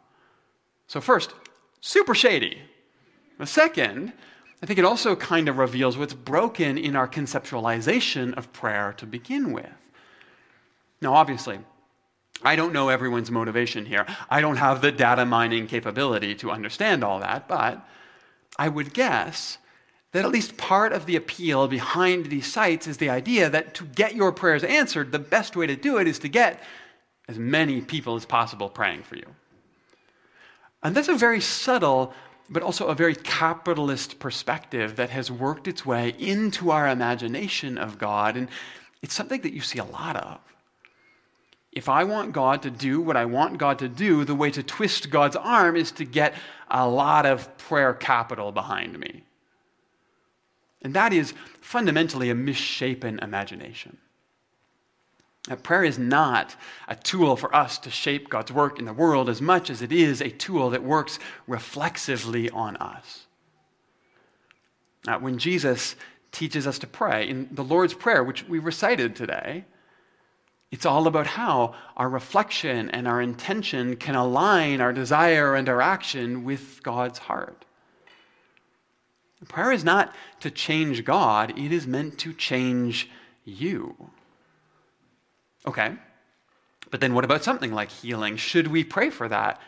So, 0.88 1.00
first, 1.00 1.34
super 1.82 2.16
shady. 2.16 2.62
The 3.38 3.46
second, 3.46 4.12
I 4.62 4.66
think 4.66 4.80
it 4.80 4.86
also 4.86 5.16
kind 5.16 5.48
of 5.48 5.58
reveals 5.60 5.98
what's 5.98 6.14
broken 6.14 6.78
in 6.78 6.96
our 6.96 7.08
conceptualization 7.08 8.36
of 8.38 8.52
prayer 8.52 8.94
to 8.98 9.06
begin 9.06 9.54
with. 9.54 9.70
Now, 11.02 11.14
obviously, 11.14 11.60
I 12.42 12.56
don't 12.56 12.74
know 12.74 12.90
everyone's 12.90 13.32
motivation 13.32 13.86
here. 13.86 14.06
I 14.30 14.42
don't 14.42 14.58
have 14.58 14.82
the 14.82 14.92
data 14.92 15.26
mining 15.26 15.68
capability 15.68 16.36
to 16.36 16.52
understand 16.52 17.04
all 17.04 17.20
that, 17.20 17.48
but 17.48 17.86
I 18.58 18.70
would 18.70 18.94
guess 18.94 19.58
that 20.12 20.26
at 20.26 20.32
least 20.32 20.58
part 20.58 20.92
of 20.92 21.06
the 21.06 21.16
appeal 21.16 21.68
behind 21.68 22.28
these 22.28 22.52
sites 22.52 22.88
is 22.88 22.98
the 22.98 23.10
idea 23.10 23.50
that 23.50 23.76
to 23.76 23.86
get 23.86 24.16
your 24.16 24.32
prayers 24.32 24.64
answered, 24.64 25.12
the 25.12 25.20
best 25.20 25.56
way 25.56 25.68
to 25.68 25.76
do 25.76 25.98
it 25.98 26.08
is 26.08 26.20
to 26.20 26.28
get 26.28 26.64
as 27.28 27.38
many 27.38 27.82
people 27.82 28.16
as 28.16 28.26
possible 28.26 28.70
praying 28.70 29.04
for 29.04 29.16
you. 29.16 29.36
And 30.82 30.96
that's 30.96 31.10
a 31.10 31.16
very 31.16 31.42
subtle, 31.42 32.14
but 32.50 32.64
also 32.64 32.88
a 32.88 32.96
very 32.96 33.16
capitalist 33.16 34.18
perspective 34.18 34.96
that 34.96 35.12
has 35.12 35.30
worked 35.30 35.68
its 35.68 35.86
way 35.86 36.16
into 36.18 36.72
our 36.72 36.88
imagination 36.88 37.78
of 37.78 38.00
God. 38.00 38.36
And 38.36 38.50
it's 39.04 39.14
something 39.14 39.42
that 39.42 39.54
you 39.54 39.62
see 39.62 39.78
a 39.78 39.84
lot 39.84 40.16
of. 40.16 40.40
If 41.72 41.88
I 41.88 42.04
want 42.04 42.34
God 42.34 42.64
to 42.64 42.72
do 42.72 43.00
what 43.00 43.16
I 43.16 43.26
want 43.26 43.58
God 43.58 43.80
to 43.80 43.88
do, 43.88 44.26
the 44.26 44.36
way 44.36 44.50
to 44.52 44.64
twist 44.64 45.10
God's 45.10 45.36
arm 45.36 45.76
is 45.76 45.92
to 45.94 46.06
get 46.06 46.34
a 46.70 46.88
lot 46.88 47.26
of 47.26 47.58
prayer 47.58 47.94
capital 47.94 48.52
behind 48.52 48.98
me. 49.00 49.24
And 50.82 50.94
that 50.94 51.14
is 51.14 51.34
fundamentally 51.62 52.30
a 52.30 52.36
misshapen 52.36 53.20
imagination. 53.20 53.98
That 55.48 55.64
prayer 55.64 55.84
is 55.84 55.98
not 56.00 56.56
a 56.88 56.96
tool 56.96 57.36
for 57.36 57.54
us 57.56 57.78
to 57.80 57.92
shape 57.92 58.30
God's 58.30 58.52
work 58.52 58.80
in 58.80 58.86
the 58.86 58.94
world 58.94 59.30
as 59.30 59.42
much 59.42 59.70
as 59.70 59.82
it 59.82 59.92
is 59.92 60.22
a 60.22 60.30
tool 60.30 60.70
that 60.72 60.84
works 60.84 61.20
reflexively 61.48 62.50
on 62.50 62.78
us. 62.78 63.26
Now, 65.06 65.20
when 65.20 65.38
Jesus 65.38 65.96
teaches 66.32 66.68
us 66.68 66.78
to 66.80 66.88
pray 66.88 67.28
in 67.28 67.48
the 67.52 67.64
Lord's 67.64 67.94
Prayer, 67.94 68.24
which 68.24 68.48
we 68.48 68.60
recited 68.60 69.16
today, 69.16 69.66
it's 70.72 70.86
all 70.86 71.08
about 71.08 71.26
how 71.26 71.74
our 71.98 72.10
reflection 72.10 72.90
and 72.92 73.08
our 73.08 73.22
intention 73.22 73.96
can 73.96 74.16
align 74.16 74.82
our 74.82 74.94
desire 74.94 75.56
and 75.56 75.68
our 75.68 75.82
action 75.82 76.44
with 76.44 76.82
God's 76.84 77.20
heart. 77.20 77.66
Prayer 79.48 79.72
is 79.72 79.84
not 79.84 80.14
to 80.42 80.52
change 80.52 81.06
God, 81.06 81.58
it 81.58 81.72
is 81.72 81.88
meant 81.88 82.18
to 82.20 82.34
change 82.34 83.10
you. 83.46 83.96
Okay, 85.66 85.96
but 86.92 87.00
then 87.00 87.14
what 87.14 87.26
about 87.26 87.44
something 87.44 87.72
like 87.72 87.90
healing? 87.90 88.38
Should 88.38 88.68
we 88.68 88.84
pray 88.84 89.10
for 89.10 89.28
that? 89.28 89.62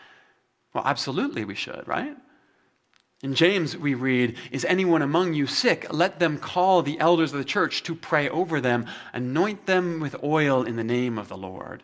Well, 0.73 0.83
absolutely 0.85 1.45
we 1.45 1.55
should, 1.55 1.87
right? 1.87 2.15
In 3.23 3.35
James, 3.35 3.77
we 3.77 3.93
read, 3.93 4.35
Is 4.49 4.65
anyone 4.65 5.03
among 5.03 5.35
you 5.35 5.45
sick? 5.45 5.85
Let 5.91 6.19
them 6.19 6.39
call 6.39 6.81
the 6.81 6.99
elders 6.99 7.31
of 7.33 7.37
the 7.37 7.45
church 7.45 7.83
to 7.83 7.93
pray 7.93 8.27
over 8.27 8.59
them, 8.59 8.87
anoint 9.13 9.67
them 9.67 9.99
with 9.99 10.23
oil 10.23 10.63
in 10.63 10.75
the 10.75 10.83
name 10.83 11.19
of 11.19 11.27
the 11.27 11.37
Lord. 11.37 11.83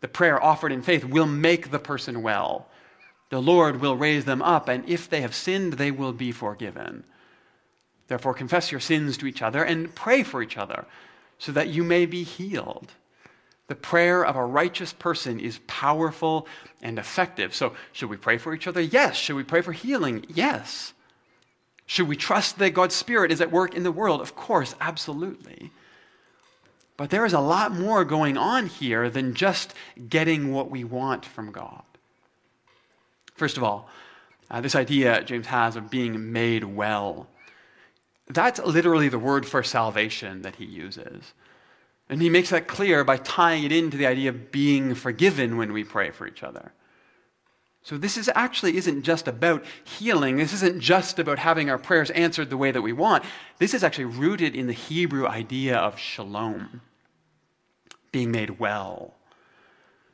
The 0.00 0.08
prayer 0.08 0.42
offered 0.42 0.70
in 0.70 0.82
faith 0.82 1.04
will 1.04 1.26
make 1.26 1.70
the 1.70 1.80
person 1.80 2.22
well. 2.22 2.68
The 3.30 3.42
Lord 3.42 3.80
will 3.80 3.96
raise 3.96 4.24
them 4.24 4.42
up, 4.42 4.68
and 4.68 4.88
if 4.88 5.10
they 5.10 5.22
have 5.22 5.34
sinned, 5.34 5.74
they 5.74 5.90
will 5.90 6.12
be 6.12 6.30
forgiven. 6.30 7.04
Therefore, 8.06 8.34
confess 8.34 8.70
your 8.70 8.80
sins 8.80 9.16
to 9.18 9.26
each 9.26 9.42
other 9.42 9.64
and 9.64 9.94
pray 9.94 10.22
for 10.22 10.42
each 10.42 10.56
other 10.56 10.84
so 11.38 11.50
that 11.52 11.68
you 11.68 11.82
may 11.82 12.06
be 12.06 12.22
healed. 12.22 12.92
The 13.70 13.76
prayer 13.76 14.26
of 14.26 14.34
a 14.34 14.44
righteous 14.44 14.92
person 14.92 15.38
is 15.38 15.60
powerful 15.68 16.48
and 16.82 16.98
effective. 16.98 17.54
So, 17.54 17.76
should 17.92 18.10
we 18.10 18.16
pray 18.16 18.36
for 18.36 18.52
each 18.52 18.66
other? 18.66 18.80
Yes. 18.80 19.14
Should 19.14 19.36
we 19.36 19.44
pray 19.44 19.60
for 19.60 19.70
healing? 19.70 20.26
Yes. 20.28 20.92
Should 21.86 22.08
we 22.08 22.16
trust 22.16 22.58
that 22.58 22.70
God's 22.70 22.96
Spirit 22.96 23.30
is 23.30 23.40
at 23.40 23.52
work 23.52 23.76
in 23.76 23.84
the 23.84 23.92
world? 23.92 24.20
Of 24.22 24.34
course, 24.34 24.74
absolutely. 24.80 25.70
But 26.96 27.10
there 27.10 27.24
is 27.24 27.32
a 27.32 27.38
lot 27.38 27.70
more 27.70 28.04
going 28.04 28.36
on 28.36 28.66
here 28.66 29.08
than 29.08 29.36
just 29.36 29.72
getting 30.08 30.52
what 30.52 30.68
we 30.68 30.82
want 30.82 31.24
from 31.24 31.52
God. 31.52 31.84
First 33.36 33.56
of 33.56 33.62
all, 33.62 33.88
uh, 34.50 34.60
this 34.60 34.74
idea 34.74 35.22
James 35.22 35.46
has 35.46 35.76
of 35.76 35.90
being 35.90 36.32
made 36.32 36.64
well. 36.64 37.28
That's 38.26 38.58
literally 38.58 39.08
the 39.08 39.20
word 39.20 39.46
for 39.46 39.62
salvation 39.62 40.42
that 40.42 40.56
he 40.56 40.64
uses. 40.64 41.34
And 42.10 42.20
he 42.20 42.28
makes 42.28 42.50
that 42.50 42.66
clear 42.66 43.04
by 43.04 43.18
tying 43.18 43.62
it 43.62 43.70
into 43.70 43.96
the 43.96 44.06
idea 44.06 44.30
of 44.30 44.50
being 44.50 44.96
forgiven 44.96 45.56
when 45.56 45.72
we 45.72 45.84
pray 45.84 46.10
for 46.10 46.26
each 46.26 46.42
other. 46.42 46.72
So 47.82 47.96
this 47.96 48.16
is 48.16 48.28
actually 48.34 48.76
isn't 48.76 49.04
just 49.04 49.28
about 49.28 49.64
healing. 49.84 50.36
This 50.36 50.52
isn't 50.52 50.80
just 50.80 51.20
about 51.20 51.38
having 51.38 51.70
our 51.70 51.78
prayers 51.78 52.10
answered 52.10 52.50
the 52.50 52.56
way 52.56 52.72
that 52.72 52.82
we 52.82 52.92
want. 52.92 53.24
This 53.58 53.74
is 53.74 53.84
actually 53.84 54.06
rooted 54.06 54.56
in 54.56 54.66
the 54.66 54.72
Hebrew 54.72 55.26
idea 55.26 55.76
of 55.78 56.00
shalom, 56.00 56.82
being 58.10 58.32
made 58.32 58.58
well, 58.58 59.14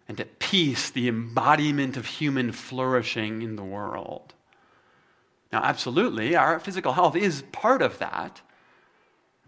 and 0.06 0.20
at 0.20 0.38
peace, 0.38 0.90
the 0.90 1.08
embodiment 1.08 1.96
of 1.96 2.06
human 2.06 2.52
flourishing 2.52 3.40
in 3.40 3.56
the 3.56 3.64
world. 3.64 4.34
Now, 5.50 5.62
absolutely, 5.64 6.36
our 6.36 6.60
physical 6.60 6.92
health 6.92 7.16
is 7.16 7.42
part 7.52 7.80
of 7.80 7.98
that. 7.98 8.42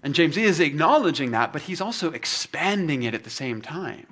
And 0.02 0.14
James 0.14 0.36
is 0.36 0.60
acknowledging 0.60 1.32
that, 1.32 1.52
but 1.52 1.62
he's 1.62 1.80
also 1.80 2.12
expanding 2.12 3.02
it 3.02 3.14
at 3.14 3.24
the 3.24 3.30
same 3.30 3.60
time. 3.60 4.06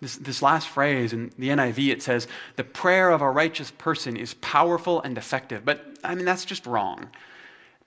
This, 0.00 0.16
this 0.16 0.40
last 0.40 0.68
phrase 0.68 1.12
in 1.12 1.30
the 1.38 1.50
NIV, 1.50 1.88
it 1.90 2.02
says, 2.02 2.26
the 2.56 2.64
prayer 2.64 3.10
of 3.10 3.20
a 3.20 3.30
righteous 3.30 3.70
person 3.70 4.16
is 4.16 4.32
powerful 4.34 5.02
and 5.02 5.18
effective. 5.18 5.64
But, 5.64 5.98
I 6.02 6.14
mean, 6.14 6.24
that's 6.24 6.46
just 6.46 6.66
wrong. 6.66 7.10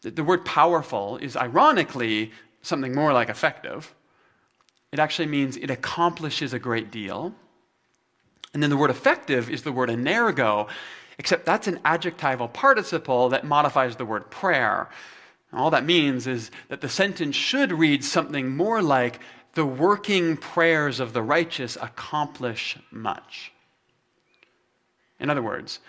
The, 0.02 0.12
the 0.12 0.24
word 0.24 0.46
powerful 0.46 1.18
is 1.18 1.36
ironically 1.36 2.32
something 2.62 2.94
more 2.94 3.14
like 3.14 3.30
effective. 3.30 3.94
It 4.92 5.00
actually 5.00 5.28
means 5.28 5.58
it 5.58 5.72
accomplishes 5.72 6.54
a 6.54 6.60
great 6.60 6.92
deal. 6.92 7.34
And 8.54 8.62
then 8.62 8.70
the 8.70 8.78
word 8.78 8.92
effective 8.92 9.50
is 9.50 9.64
the 9.64 9.72
word 9.72 9.90
energo, 9.90 10.70
except 11.18 11.48
that's 11.48 11.68
an 11.68 11.80
adjectival 11.84 12.48
participle 12.48 13.30
that 13.30 13.44
modifies 13.44 13.96
the 13.96 14.06
word 14.06 14.30
prayer. 14.30 14.90
All 15.60 15.72
that 15.72 15.86
means 15.86 16.28
is 16.28 16.52
that 16.70 16.82
the 16.82 16.90
sentence 16.90 17.36
should 17.36 17.72
read 17.72 18.04
something 18.04 18.56
more 18.56 18.82
like 18.82 19.20
the 19.54 19.66
working 19.66 20.36
prayers 20.36 21.00
of 21.00 21.14
the 21.14 21.22
righteous 21.22 21.78
accomplish 21.80 22.78
much. 22.92 23.52
In 25.20 25.30
other 25.30 25.44
words, 25.44 25.80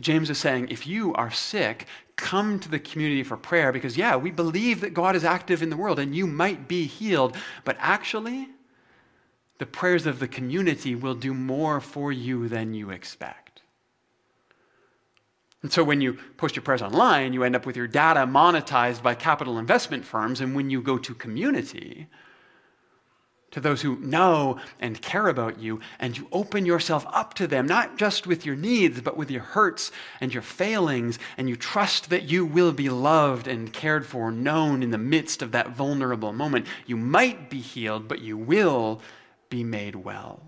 James 0.00 0.30
is 0.30 0.38
saying 0.38 0.68
if 0.68 0.86
you 0.86 1.14
are 1.14 1.30
sick, 1.30 1.86
come 2.16 2.58
to 2.60 2.68
the 2.68 2.78
community 2.78 3.22
for 3.22 3.36
prayer 3.36 3.72
because, 3.72 3.96
yeah, 3.96 4.16
we 4.16 4.30
believe 4.30 4.80
that 4.80 4.94
God 4.94 5.16
is 5.16 5.24
active 5.24 5.62
in 5.62 5.70
the 5.70 5.76
world 5.76 5.98
and 5.98 6.14
you 6.14 6.26
might 6.26 6.68
be 6.68 6.86
healed, 6.86 7.36
but 7.64 7.76
actually, 7.78 8.48
the 9.58 9.66
prayers 9.66 10.06
of 10.06 10.18
the 10.18 10.28
community 10.28 10.94
will 10.94 11.14
do 11.14 11.32
more 11.32 11.80
for 11.80 12.12
you 12.12 12.48
than 12.48 12.74
you 12.74 12.90
expect. 12.90 13.62
And 15.64 15.72
so 15.72 15.82
when 15.82 16.02
you 16.02 16.18
post 16.36 16.56
your 16.56 16.62
prayers 16.62 16.82
online, 16.82 17.32
you 17.32 17.42
end 17.42 17.56
up 17.56 17.64
with 17.64 17.74
your 17.74 17.86
data 17.86 18.26
monetized 18.26 19.02
by 19.02 19.14
capital 19.14 19.58
investment 19.58 20.04
firms. 20.04 20.42
And 20.42 20.54
when 20.54 20.68
you 20.68 20.82
go 20.82 20.98
to 20.98 21.14
community, 21.14 22.06
to 23.50 23.60
those 23.60 23.80
who 23.80 23.96
know 24.00 24.60
and 24.78 25.00
care 25.00 25.26
about 25.26 25.58
you, 25.58 25.80
and 25.98 26.18
you 26.18 26.28
open 26.32 26.66
yourself 26.66 27.06
up 27.08 27.32
to 27.34 27.46
them, 27.46 27.64
not 27.64 27.96
just 27.96 28.26
with 28.26 28.44
your 28.44 28.56
needs, 28.56 29.00
but 29.00 29.16
with 29.16 29.30
your 29.30 29.40
hurts 29.40 29.90
and 30.20 30.34
your 30.34 30.42
failings, 30.42 31.18
and 31.38 31.48
you 31.48 31.56
trust 31.56 32.10
that 32.10 32.24
you 32.24 32.44
will 32.44 32.72
be 32.72 32.90
loved 32.90 33.48
and 33.48 33.72
cared 33.72 34.04
for, 34.04 34.30
known 34.30 34.82
in 34.82 34.90
the 34.90 34.98
midst 34.98 35.40
of 35.40 35.52
that 35.52 35.70
vulnerable 35.70 36.34
moment. 36.34 36.66
You 36.84 36.98
might 36.98 37.48
be 37.48 37.60
healed, 37.60 38.06
but 38.06 38.20
you 38.20 38.36
will 38.36 39.00
be 39.48 39.64
made 39.64 39.94
well. 39.94 40.42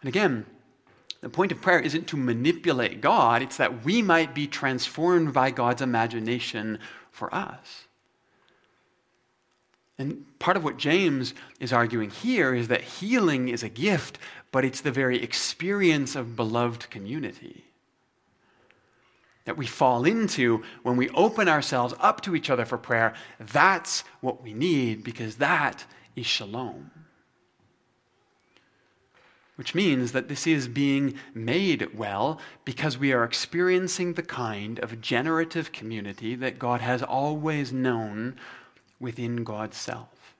And 0.00 0.08
again, 0.08 0.46
the 1.20 1.28
point 1.28 1.52
of 1.52 1.60
prayer 1.60 1.80
isn't 1.80 2.06
to 2.08 2.16
manipulate 2.16 3.00
God, 3.00 3.42
it's 3.42 3.58
that 3.58 3.84
we 3.84 4.00
might 4.00 4.34
be 4.34 4.46
transformed 4.46 5.32
by 5.32 5.50
God's 5.50 5.82
imagination 5.82 6.78
for 7.10 7.34
us. 7.34 7.84
And 9.98 10.24
part 10.38 10.56
of 10.56 10.64
what 10.64 10.78
James 10.78 11.34
is 11.58 11.74
arguing 11.74 12.08
here 12.08 12.54
is 12.54 12.68
that 12.68 12.80
healing 12.80 13.50
is 13.50 13.62
a 13.62 13.68
gift, 13.68 14.18
but 14.50 14.64
it's 14.64 14.80
the 14.80 14.90
very 14.90 15.22
experience 15.22 16.16
of 16.16 16.36
beloved 16.36 16.88
community 16.88 17.64
that 19.44 19.58
we 19.58 19.66
fall 19.66 20.04
into 20.04 20.62
when 20.82 20.96
we 20.96 21.10
open 21.10 21.48
ourselves 21.48 21.92
up 21.98 22.22
to 22.22 22.34
each 22.34 22.48
other 22.48 22.64
for 22.64 22.78
prayer. 22.78 23.12
That's 23.38 24.04
what 24.20 24.42
we 24.42 24.54
need 24.54 25.04
because 25.04 25.36
that 25.36 25.84
is 26.16 26.24
shalom 26.24 26.90
which 29.60 29.74
means 29.74 30.12
that 30.12 30.26
this 30.26 30.46
is 30.46 30.68
being 30.68 31.12
made 31.34 31.94
well 31.94 32.40
because 32.64 32.96
we 32.96 33.12
are 33.12 33.24
experiencing 33.24 34.14
the 34.14 34.22
kind 34.22 34.78
of 34.78 35.02
generative 35.02 35.70
community 35.70 36.34
that 36.34 36.58
God 36.58 36.80
has 36.80 37.02
always 37.02 37.70
known 37.70 38.36
within 38.98 39.44
God's 39.44 39.76
self. 39.76 40.34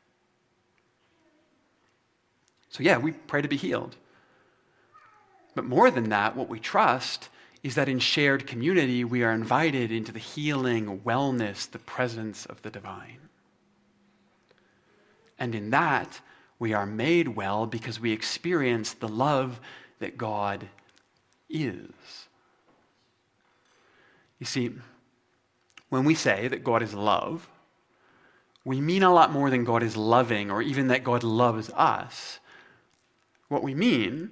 So, 2.70 2.82
yeah, 2.82 2.96
we 2.96 3.12
pray 3.12 3.42
to 3.42 3.48
be 3.48 3.58
healed. 3.58 3.94
But 5.54 5.66
more 5.66 5.90
than 5.90 6.08
that, 6.08 6.34
what 6.34 6.48
we 6.48 6.58
trust 6.58 7.28
is 7.62 7.74
that 7.74 7.90
in 7.90 7.98
shared 7.98 8.46
community, 8.46 9.04
we 9.04 9.22
are 9.22 9.32
invited 9.32 9.92
into 9.92 10.12
the 10.12 10.18
healing, 10.18 11.00
wellness, 11.00 11.70
the 11.70 11.78
presence 11.78 12.46
of 12.46 12.62
the 12.62 12.70
divine. 12.70 13.28
And 15.38 15.54
in 15.54 15.68
that, 15.72 16.22
we 16.60 16.74
are 16.74 16.86
made 16.86 17.26
well 17.28 17.66
because 17.66 17.98
we 17.98 18.12
experience 18.12 18.92
the 18.92 19.08
love 19.08 19.58
that 19.98 20.16
God 20.16 20.68
is. 21.48 22.28
You 24.38 24.46
see, 24.46 24.70
when 25.88 26.04
we 26.04 26.14
say 26.14 26.46
that 26.46 26.62
God 26.62 26.82
is 26.82 26.94
love, 26.94 27.48
we 28.64 28.80
mean 28.80 29.02
a 29.02 29.12
lot 29.12 29.32
more 29.32 29.50
than 29.50 29.64
God 29.64 29.82
is 29.82 29.96
loving 29.96 30.50
or 30.50 30.62
even 30.62 30.88
that 30.88 31.02
God 31.02 31.24
loves 31.24 31.70
us. 31.70 32.38
What 33.48 33.62
we 33.62 33.74
mean 33.74 34.30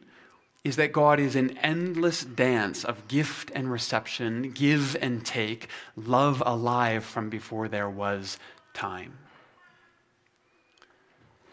is 0.65 0.77
that 0.77 0.93
God 0.93 1.19
is 1.19 1.35
an 1.35 1.57
endless 1.59 2.25
dance 2.25 2.85
of 2.85 3.09
gift 3.09 3.51
and 3.55 3.73
reception, 3.73 4.51
give 4.51 4.97
and 5.01 5.25
take, 5.25 5.69
love 5.97 6.43
alive 6.45 7.05
from 7.05 7.31
before 7.31 7.69
there 7.69 7.89
was 7.89 8.39
time. 8.75 9.15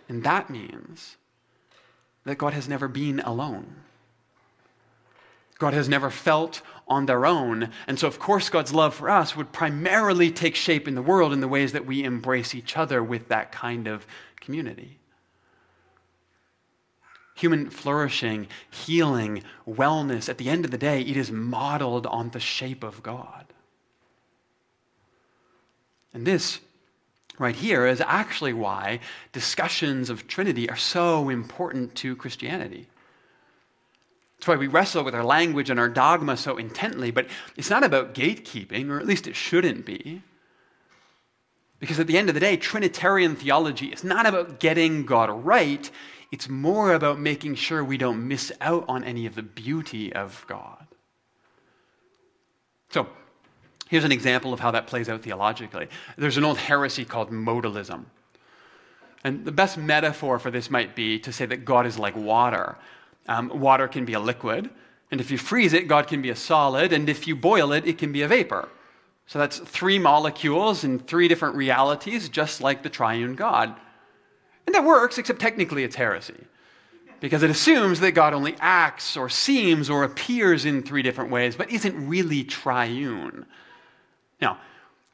And 0.07 0.23
that 0.23 0.49
means 0.49 1.17
that 2.25 2.37
God 2.37 2.53
has 2.53 2.67
never 2.67 2.87
been 2.87 3.19
alone. 3.19 3.75
God 5.57 5.73
has 5.73 5.87
never 5.87 6.09
felt 6.09 6.61
on 6.87 7.05
their 7.05 7.25
own. 7.25 7.71
And 7.87 7.97
so, 7.97 8.07
of 8.07 8.19
course, 8.19 8.49
God's 8.49 8.73
love 8.73 8.93
for 8.93 9.09
us 9.09 9.35
would 9.35 9.51
primarily 9.51 10.31
take 10.31 10.55
shape 10.55 10.87
in 10.87 10.95
the 10.95 11.01
world 11.01 11.33
in 11.33 11.39
the 11.39 11.47
ways 11.47 11.71
that 11.71 11.85
we 11.85 12.03
embrace 12.03 12.53
each 12.53 12.77
other 12.77 13.03
with 13.03 13.29
that 13.29 13.51
kind 13.51 13.87
of 13.87 14.05
community. 14.39 14.99
Human 17.35 17.69
flourishing, 17.69 18.47
healing, 18.69 19.43
wellness, 19.67 20.29
at 20.29 20.37
the 20.37 20.49
end 20.49 20.65
of 20.65 20.71
the 20.71 20.77
day, 20.77 21.01
it 21.01 21.17
is 21.17 21.31
modeled 21.31 22.05
on 22.05 22.29
the 22.29 22.39
shape 22.39 22.83
of 22.83 23.01
God. 23.01 23.45
And 26.13 26.25
this 26.25 26.59
right 27.37 27.55
here 27.55 27.85
is 27.85 28.01
actually 28.01 28.53
why 28.53 28.99
discussions 29.31 30.09
of 30.09 30.27
Trinity 30.27 30.69
are 30.69 30.77
so 30.77 31.29
important 31.29 31.95
to 31.95 32.15
Christianity. 32.15 32.87
That's 34.37 34.47
why 34.47 34.55
we 34.55 34.67
wrestle 34.67 35.03
with 35.03 35.15
our 35.15 35.23
language 35.23 35.69
and 35.69 35.79
our 35.79 35.89
dogma 35.89 36.37
so 36.37 36.57
intently, 36.57 37.11
but 37.11 37.27
it's 37.55 37.69
not 37.69 37.83
about 37.83 38.13
gatekeeping, 38.13 38.89
or 38.89 38.99
at 38.99 39.07
least 39.07 39.27
it 39.27 39.35
shouldn't 39.35 39.85
be. 39.85 40.21
Because 41.79 41.99
at 41.99 42.07
the 42.07 42.17
end 42.17 42.29
of 42.29 42.35
the 42.35 42.41
day, 42.41 42.57
Trinitarian 42.57 43.35
theology 43.35 43.87
is 43.87 44.03
not 44.03 44.25
about 44.25 44.59
getting 44.59 45.05
God 45.05 45.29
right, 45.45 45.89
it's 46.31 46.49
more 46.49 46.93
about 46.93 47.19
making 47.19 47.55
sure 47.55 47.83
we 47.83 47.97
don't 47.97 48.27
miss 48.27 48.51
out 48.59 48.85
on 48.87 49.03
any 49.03 49.25
of 49.25 49.35
the 49.35 49.43
beauty 49.43 50.11
of 50.13 50.45
God. 50.47 50.85
So, 52.89 53.07
Here's 53.89 54.03
an 54.03 54.11
example 54.11 54.53
of 54.53 54.59
how 54.59 54.71
that 54.71 54.87
plays 54.87 55.09
out 55.09 55.21
theologically. 55.21 55.87
There's 56.17 56.37
an 56.37 56.43
old 56.43 56.57
heresy 56.57 57.05
called 57.05 57.31
modalism. 57.31 58.05
And 59.23 59.45
the 59.45 59.51
best 59.51 59.77
metaphor 59.77 60.39
for 60.39 60.51
this 60.51 60.69
might 60.69 60.95
be 60.95 61.19
to 61.19 61.31
say 61.33 61.45
that 61.45 61.65
God 61.65 61.85
is 61.85 61.97
like 61.97 62.15
water. 62.15 62.77
Um, 63.27 63.49
water 63.59 63.87
can 63.87 64.05
be 64.05 64.13
a 64.13 64.19
liquid, 64.19 64.69
and 65.11 65.19
if 65.19 65.31
you 65.31 65.37
freeze 65.37 65.73
it, 65.73 65.87
God 65.87 66.07
can 66.07 66.21
be 66.21 66.29
a 66.29 66.35
solid, 66.35 66.93
and 66.93 67.09
if 67.09 67.27
you 67.27 67.35
boil 67.35 67.71
it, 67.71 67.87
it 67.87 67.97
can 67.97 68.11
be 68.11 68.21
a 68.21 68.27
vapor. 68.27 68.69
So 69.27 69.39
that's 69.39 69.57
three 69.57 69.97
molecules 69.97 70.83
in 70.83 70.99
three 70.99 71.27
different 71.27 71.55
realities, 71.55 72.29
just 72.29 72.61
like 72.61 72.83
the 72.83 72.89
triune 72.89 73.35
God. 73.35 73.75
And 74.67 74.75
that 74.75 74.83
works, 74.83 75.17
except 75.17 75.39
technically 75.39 75.83
it's 75.83 75.95
heresy. 75.95 76.45
Because 77.19 77.41
it 77.41 77.49
assumes 77.49 78.01
that 78.01 78.11
God 78.11 78.33
only 78.33 78.55
acts 78.59 79.17
or 79.17 79.29
seems 79.29 79.89
or 79.89 80.03
appears 80.03 80.65
in 80.65 80.83
three 80.83 81.01
different 81.01 81.31
ways, 81.31 81.55
but 81.55 81.71
isn't 81.71 82.07
really 82.07 82.43
triune. 82.43 83.45
Now, 84.41 84.59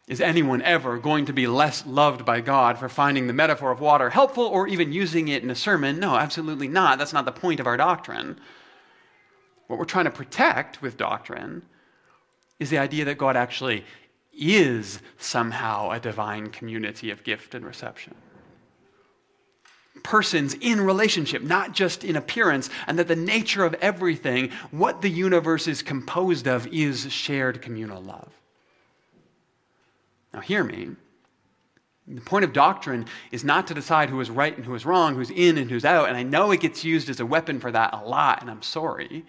is 0.07 0.19
anyone 0.19 0.61
ever 0.63 0.97
going 0.97 1.25
to 1.27 1.33
be 1.33 1.47
less 1.47 1.85
loved 1.85 2.25
by 2.25 2.41
God 2.41 2.77
for 2.77 2.89
finding 2.89 3.27
the 3.27 3.33
metaphor 3.33 3.71
of 3.71 3.79
water 3.79 4.09
helpful 4.09 4.43
or 4.43 4.67
even 4.67 4.91
using 4.91 5.27
it 5.27 5.43
in 5.43 5.49
a 5.49 5.55
sermon? 5.55 5.99
No, 5.99 6.15
absolutely 6.15 6.67
not. 6.67 6.97
That's 6.97 7.13
not 7.13 7.25
the 7.25 7.31
point 7.31 7.59
of 7.59 7.67
our 7.67 7.77
doctrine. 7.77 8.39
What 9.67 9.79
we're 9.79 9.85
trying 9.85 10.05
to 10.05 10.11
protect 10.11 10.81
with 10.81 10.97
doctrine 10.97 11.61
is 12.59 12.69
the 12.69 12.79
idea 12.79 13.05
that 13.05 13.17
God 13.17 13.37
actually 13.37 13.85
is 14.33 14.99
somehow 15.17 15.91
a 15.91 15.99
divine 15.99 16.49
community 16.49 17.11
of 17.11 17.23
gift 17.23 17.55
and 17.55 17.65
reception. 17.65 18.15
Persons 20.03 20.55
in 20.55 20.81
relationship, 20.81 21.41
not 21.41 21.73
just 21.73 22.03
in 22.03 22.15
appearance, 22.15 22.69
and 22.87 22.97
that 22.97 23.07
the 23.07 23.15
nature 23.15 23.63
of 23.63 23.75
everything, 23.75 24.49
what 24.71 25.01
the 25.01 25.09
universe 25.09 25.67
is 25.67 25.81
composed 25.81 26.47
of, 26.47 26.67
is 26.67 27.11
shared 27.11 27.61
communal 27.61 28.01
love. 28.01 28.40
Now, 30.33 30.39
hear 30.39 30.63
me. 30.63 30.89
The 32.07 32.21
point 32.21 32.43
of 32.43 32.51
doctrine 32.51 33.05
is 33.31 33.43
not 33.43 33.67
to 33.67 33.73
decide 33.73 34.09
who 34.09 34.19
is 34.21 34.29
right 34.29 34.55
and 34.55 34.65
who 34.65 34.75
is 34.75 34.85
wrong, 34.85 35.15
who's 35.15 35.29
in 35.29 35.57
and 35.57 35.69
who's 35.69 35.85
out. 35.85 36.09
And 36.09 36.17
I 36.17 36.23
know 36.23 36.51
it 36.51 36.59
gets 36.59 36.83
used 36.83 37.09
as 37.09 37.19
a 37.19 37.25
weapon 37.25 37.59
for 37.59 37.71
that 37.71 37.93
a 37.93 38.05
lot, 38.05 38.41
and 38.41 38.49
I'm 38.49 38.61
sorry. 38.61 39.25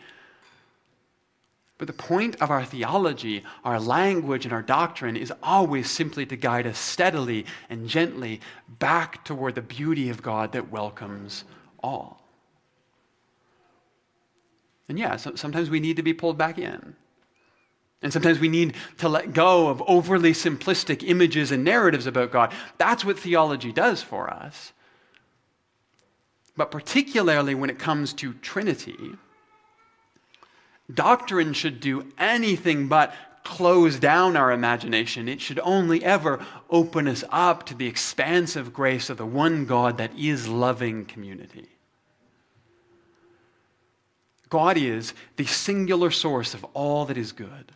But 1.78 1.86
the 1.86 1.92
point 1.92 2.40
of 2.40 2.50
our 2.50 2.64
theology, 2.64 3.42
our 3.64 3.80
language, 3.80 4.44
and 4.44 4.52
our 4.52 4.62
doctrine 4.62 5.16
is 5.16 5.32
always 5.42 5.90
simply 5.90 6.24
to 6.26 6.36
guide 6.36 6.66
us 6.66 6.78
steadily 6.78 7.44
and 7.68 7.88
gently 7.88 8.40
back 8.78 9.24
toward 9.24 9.54
the 9.56 9.62
beauty 9.62 10.08
of 10.08 10.22
God 10.22 10.52
that 10.52 10.70
welcomes 10.70 11.44
all. 11.82 12.22
And 14.88 14.98
yeah, 14.98 15.16
so 15.16 15.34
sometimes 15.34 15.70
we 15.70 15.80
need 15.80 15.96
to 15.96 16.02
be 16.02 16.14
pulled 16.14 16.38
back 16.38 16.58
in. 16.58 16.94
And 18.02 18.12
sometimes 18.12 18.40
we 18.40 18.48
need 18.48 18.74
to 18.98 19.08
let 19.08 19.32
go 19.32 19.68
of 19.68 19.82
overly 19.86 20.32
simplistic 20.32 21.08
images 21.08 21.52
and 21.52 21.64
narratives 21.64 22.06
about 22.06 22.32
God. 22.32 22.52
That's 22.78 23.04
what 23.04 23.18
theology 23.18 23.72
does 23.72 24.02
for 24.02 24.28
us. 24.28 24.72
But 26.56 26.70
particularly 26.70 27.54
when 27.54 27.70
it 27.70 27.78
comes 27.78 28.12
to 28.14 28.34
Trinity, 28.34 28.96
Doctrine 30.92 31.52
should 31.52 31.80
do 31.80 32.06
anything 32.18 32.88
but 32.88 33.14
close 33.44 33.98
down 33.98 34.36
our 34.36 34.52
imagination. 34.52 35.28
It 35.28 35.40
should 35.40 35.58
only 35.60 36.04
ever 36.04 36.44
open 36.70 37.08
us 37.08 37.24
up 37.30 37.66
to 37.66 37.74
the 37.74 37.86
expansive 37.86 38.72
grace 38.72 39.10
of 39.10 39.16
the 39.16 39.26
one 39.26 39.64
God 39.64 39.98
that 39.98 40.16
is 40.16 40.48
loving 40.48 41.04
community. 41.04 41.68
God 44.48 44.76
is 44.76 45.14
the 45.36 45.46
singular 45.46 46.10
source 46.10 46.52
of 46.54 46.64
all 46.74 47.06
that 47.06 47.16
is 47.16 47.32
good. 47.32 47.72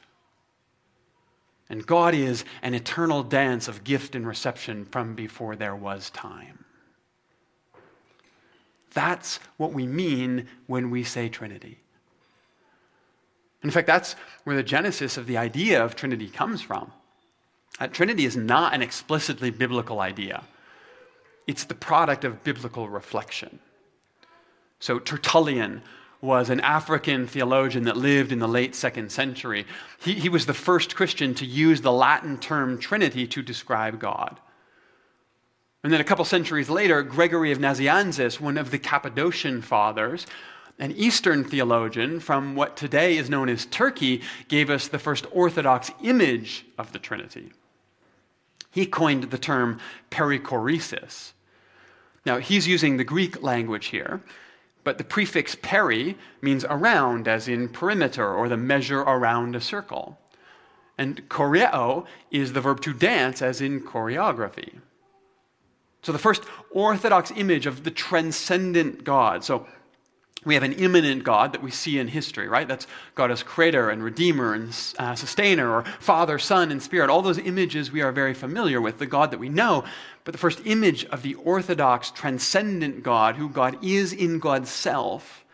And 1.68 1.84
God 1.84 2.14
is 2.14 2.44
an 2.62 2.74
eternal 2.74 3.22
dance 3.22 3.68
of 3.68 3.84
gift 3.84 4.14
and 4.14 4.26
reception 4.26 4.84
from 4.84 5.14
before 5.14 5.56
there 5.56 5.74
was 5.74 6.10
time. 6.10 6.64
That's 8.94 9.40
what 9.56 9.72
we 9.72 9.86
mean 9.86 10.48
when 10.68 10.90
we 10.90 11.04
say 11.04 11.28
Trinity. 11.28 11.78
In 13.62 13.70
fact, 13.70 13.86
that's 13.86 14.14
where 14.44 14.56
the 14.56 14.62
genesis 14.62 15.16
of 15.16 15.26
the 15.26 15.36
idea 15.36 15.84
of 15.84 15.96
Trinity 15.96 16.28
comes 16.28 16.62
from. 16.62 16.92
Uh, 17.80 17.88
Trinity 17.88 18.24
is 18.24 18.36
not 18.36 18.72
an 18.72 18.80
explicitly 18.80 19.50
biblical 19.50 20.00
idea, 20.00 20.44
it's 21.46 21.64
the 21.64 21.74
product 21.74 22.24
of 22.24 22.42
biblical 22.42 22.88
reflection. 22.88 23.58
So, 24.78 24.98
Tertullian 24.98 25.82
was 26.26 26.50
an 26.50 26.60
African 26.60 27.26
theologian 27.26 27.84
that 27.84 27.96
lived 27.96 28.32
in 28.32 28.40
the 28.40 28.48
late 28.48 28.74
second 28.74 29.10
century. 29.10 29.64
He, 30.00 30.12
he 30.14 30.28
was 30.28 30.44
the 30.44 30.52
first 30.52 30.94
Christian 30.96 31.34
to 31.36 31.46
use 31.46 31.80
the 31.80 31.92
Latin 31.92 32.36
term 32.36 32.78
Trinity 32.78 33.26
to 33.28 33.40
describe 33.40 33.98
God. 33.98 34.38
And 35.82 35.92
then 35.92 36.00
a 36.00 36.04
couple 36.04 36.24
centuries 36.24 36.68
later, 36.68 37.02
Gregory 37.02 37.52
of 37.52 37.58
Nazianzus, 37.58 38.40
one 38.40 38.58
of 38.58 38.72
the 38.72 38.78
Cappadocian 38.78 39.62
fathers, 39.62 40.26
an 40.78 40.92
Eastern 40.92 41.44
theologian 41.44 42.20
from 42.20 42.54
what 42.54 42.76
today 42.76 43.16
is 43.16 43.30
known 43.30 43.48
as 43.48 43.66
Turkey 43.66 44.22
gave 44.48 44.68
us 44.68 44.88
the 44.88 44.98
first 44.98 45.26
Orthodox 45.32 45.90
image 46.02 46.66
of 46.76 46.92
the 46.92 46.98
Trinity. 46.98 47.52
He 48.70 48.84
coined 48.84 49.24
the 49.24 49.38
term 49.38 49.78
perichoresis. 50.10 51.32
Now, 52.26 52.38
he's 52.38 52.66
using 52.66 52.96
the 52.96 53.04
Greek 53.04 53.42
language 53.42 53.86
here, 53.86 54.20
but 54.86 54.98
the 54.98 55.04
prefix 55.04 55.56
peri 55.62 56.16
means 56.40 56.64
around, 56.64 57.26
as 57.26 57.48
in 57.48 57.68
perimeter 57.68 58.32
or 58.32 58.48
the 58.48 58.56
measure 58.56 59.00
around 59.00 59.56
a 59.56 59.60
circle. 59.60 60.16
And 60.96 61.28
choreo 61.28 62.06
is 62.30 62.52
the 62.52 62.60
verb 62.60 62.80
to 62.82 62.92
dance, 62.94 63.42
as 63.42 63.60
in 63.60 63.80
choreography. 63.80 64.78
So, 66.02 66.12
the 66.12 66.20
first 66.20 66.44
Orthodox 66.70 67.32
image 67.34 67.66
of 67.66 67.82
the 67.82 67.90
transcendent 67.90 69.02
God. 69.02 69.42
So, 69.42 69.66
we 70.46 70.54
have 70.54 70.62
an 70.62 70.74
immanent 70.74 71.24
God 71.24 71.52
that 71.52 71.62
we 71.62 71.72
see 71.72 71.98
in 71.98 72.06
history, 72.06 72.46
right? 72.46 72.68
That's 72.68 72.86
God 73.16 73.32
as 73.32 73.42
creator 73.42 73.90
and 73.90 74.02
redeemer 74.02 74.54
and 74.54 74.68
uh, 74.96 75.16
sustainer, 75.16 75.68
or 75.68 75.84
Father, 75.98 76.38
Son, 76.38 76.70
and 76.70 76.80
Spirit. 76.80 77.10
All 77.10 77.20
those 77.20 77.38
images 77.38 77.90
we 77.90 78.00
are 78.00 78.12
very 78.12 78.32
familiar 78.32 78.80
with, 78.80 78.98
the 78.98 79.06
God 79.06 79.32
that 79.32 79.40
we 79.40 79.48
know. 79.48 79.84
But 80.24 80.32
the 80.32 80.38
first 80.38 80.60
image 80.64 81.04
of 81.06 81.22
the 81.22 81.34
orthodox, 81.34 82.12
transcendent 82.12 83.02
God, 83.02 83.34
who 83.34 83.48
God 83.48 83.84
is 83.84 84.12
in 84.12 84.38
God's 84.38 84.70
self, 84.70 85.44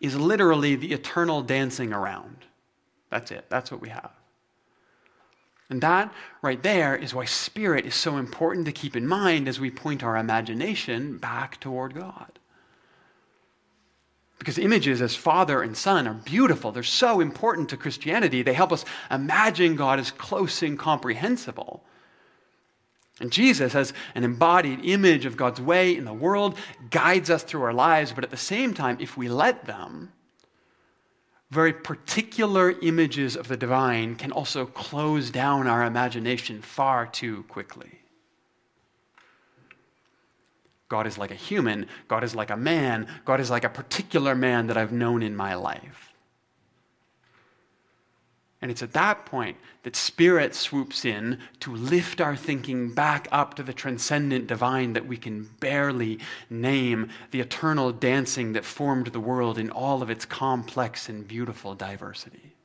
is 0.00 0.14
literally 0.14 0.76
the 0.76 0.92
eternal 0.92 1.40
dancing 1.40 1.92
around. 1.92 2.44
That's 3.10 3.30
it. 3.30 3.46
That's 3.48 3.70
what 3.72 3.80
we 3.80 3.88
have. 3.88 4.10
And 5.70 5.80
that 5.80 6.12
right 6.42 6.62
there 6.62 6.94
is 6.94 7.14
why 7.14 7.24
spirit 7.24 7.86
is 7.86 7.94
so 7.94 8.18
important 8.18 8.66
to 8.66 8.72
keep 8.72 8.96
in 8.96 9.06
mind 9.06 9.48
as 9.48 9.58
we 9.58 9.70
point 9.70 10.02
our 10.02 10.16
imagination 10.18 11.16
back 11.16 11.58
toward 11.58 11.94
God. 11.94 12.37
Because 14.38 14.58
images 14.58 15.02
as 15.02 15.16
Father 15.16 15.62
and 15.62 15.76
Son 15.76 16.06
are 16.06 16.14
beautiful. 16.14 16.70
They're 16.70 16.82
so 16.82 17.20
important 17.20 17.70
to 17.70 17.76
Christianity. 17.76 18.42
They 18.42 18.52
help 18.52 18.72
us 18.72 18.84
imagine 19.10 19.74
God 19.74 19.98
as 19.98 20.10
close 20.10 20.62
and 20.62 20.78
comprehensible. 20.78 21.82
And 23.20 23.32
Jesus, 23.32 23.74
as 23.74 23.92
an 24.14 24.22
embodied 24.22 24.84
image 24.84 25.26
of 25.26 25.36
God's 25.36 25.60
way 25.60 25.96
in 25.96 26.04
the 26.04 26.12
world, 26.12 26.56
guides 26.90 27.30
us 27.30 27.42
through 27.42 27.62
our 27.62 27.72
lives. 27.72 28.12
But 28.12 28.22
at 28.22 28.30
the 28.30 28.36
same 28.36 28.74
time, 28.74 28.98
if 29.00 29.16
we 29.16 29.28
let 29.28 29.64
them, 29.64 30.12
very 31.50 31.72
particular 31.72 32.70
images 32.70 33.36
of 33.36 33.48
the 33.48 33.56
divine 33.56 34.14
can 34.16 34.30
also 34.30 34.66
close 34.66 35.30
down 35.30 35.66
our 35.66 35.82
imagination 35.82 36.62
far 36.62 37.06
too 37.06 37.42
quickly. 37.44 37.98
God 40.88 41.06
is 41.06 41.18
like 41.18 41.30
a 41.30 41.34
human. 41.34 41.86
God 42.08 42.24
is 42.24 42.34
like 42.34 42.50
a 42.50 42.56
man. 42.56 43.06
God 43.24 43.40
is 43.40 43.50
like 43.50 43.64
a 43.64 43.68
particular 43.68 44.34
man 44.34 44.66
that 44.68 44.76
I've 44.76 44.92
known 44.92 45.22
in 45.22 45.36
my 45.36 45.54
life. 45.54 46.08
And 48.60 48.72
it's 48.72 48.82
at 48.82 48.94
that 48.94 49.24
point 49.24 49.56
that 49.84 49.94
Spirit 49.94 50.52
swoops 50.54 51.04
in 51.04 51.38
to 51.60 51.74
lift 51.74 52.20
our 52.20 52.34
thinking 52.34 52.92
back 52.92 53.28
up 53.30 53.54
to 53.54 53.62
the 53.62 53.72
transcendent 53.72 54.48
divine 54.48 54.94
that 54.94 55.06
we 55.06 55.16
can 55.16 55.48
barely 55.60 56.18
name, 56.50 57.10
the 57.30 57.40
eternal 57.40 57.92
dancing 57.92 58.54
that 58.54 58.64
formed 58.64 59.08
the 59.08 59.20
world 59.20 59.58
in 59.58 59.70
all 59.70 60.02
of 60.02 60.10
its 60.10 60.24
complex 60.24 61.08
and 61.08 61.28
beautiful 61.28 61.74
diversity. 61.74 62.56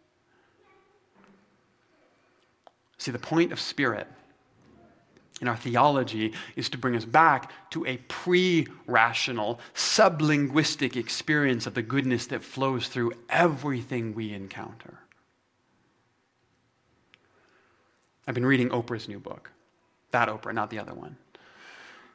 See, 2.97 3.11
the 3.11 3.19
point 3.19 3.51
of 3.51 3.59
Spirit 3.59 4.07
in 5.43 5.49
our 5.49 5.57
theology 5.57 6.31
is 6.55 6.69
to 6.69 6.77
bring 6.77 6.95
us 6.95 7.03
back 7.03 7.51
to 7.69 7.85
a 7.85 7.97
pre 7.97 8.65
rational, 8.87 9.59
sublinguistic 9.75 10.95
experience 10.95 11.67
of 11.67 11.73
the 11.73 11.81
goodness 11.81 12.27
that 12.27 12.45
flows 12.45 12.87
through 12.87 13.11
everything 13.29 14.15
we 14.15 14.33
encounter. 14.33 14.99
I've 18.25 18.33
been 18.33 18.45
reading 18.45 18.69
Oprah's 18.69 19.09
new 19.09 19.19
book. 19.19 19.51
That 20.11 20.29
Oprah, 20.29 20.53
not 20.53 20.69
the 20.69 20.79
other 20.79 20.93
one. 20.93 21.17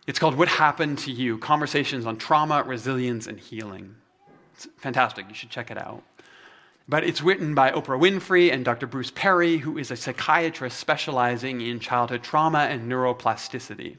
It's 0.07 0.19
called 0.19 0.35
What 0.35 0.49
Happened 0.49 0.97
to 1.01 1.12
You 1.12 1.37
Conversations 1.37 2.07
on 2.07 2.17
Trauma, 2.17 2.62
Resilience, 2.62 3.27
and 3.27 3.38
Healing. 3.38 3.95
It's 4.55 4.67
fantastic. 4.79 5.27
You 5.29 5.35
should 5.35 5.51
check 5.51 5.71
it 5.71 5.77
out. 5.77 6.03
But 6.88 7.05
it's 7.05 7.20
written 7.20 7.55
by 7.55 7.70
Oprah 7.70 8.01
Winfrey 8.01 8.51
and 8.51 8.64
Dr. 8.64 8.87
Bruce 8.87 9.11
Perry, 9.11 9.59
who 9.59 9.77
is 9.77 9.90
a 9.90 9.96
psychiatrist 9.96 10.79
specializing 10.79 11.61
in 11.61 11.81
childhood 11.81 12.22
trauma 12.22 12.61
and 12.61 12.90
neuroplasticity. 12.90 13.98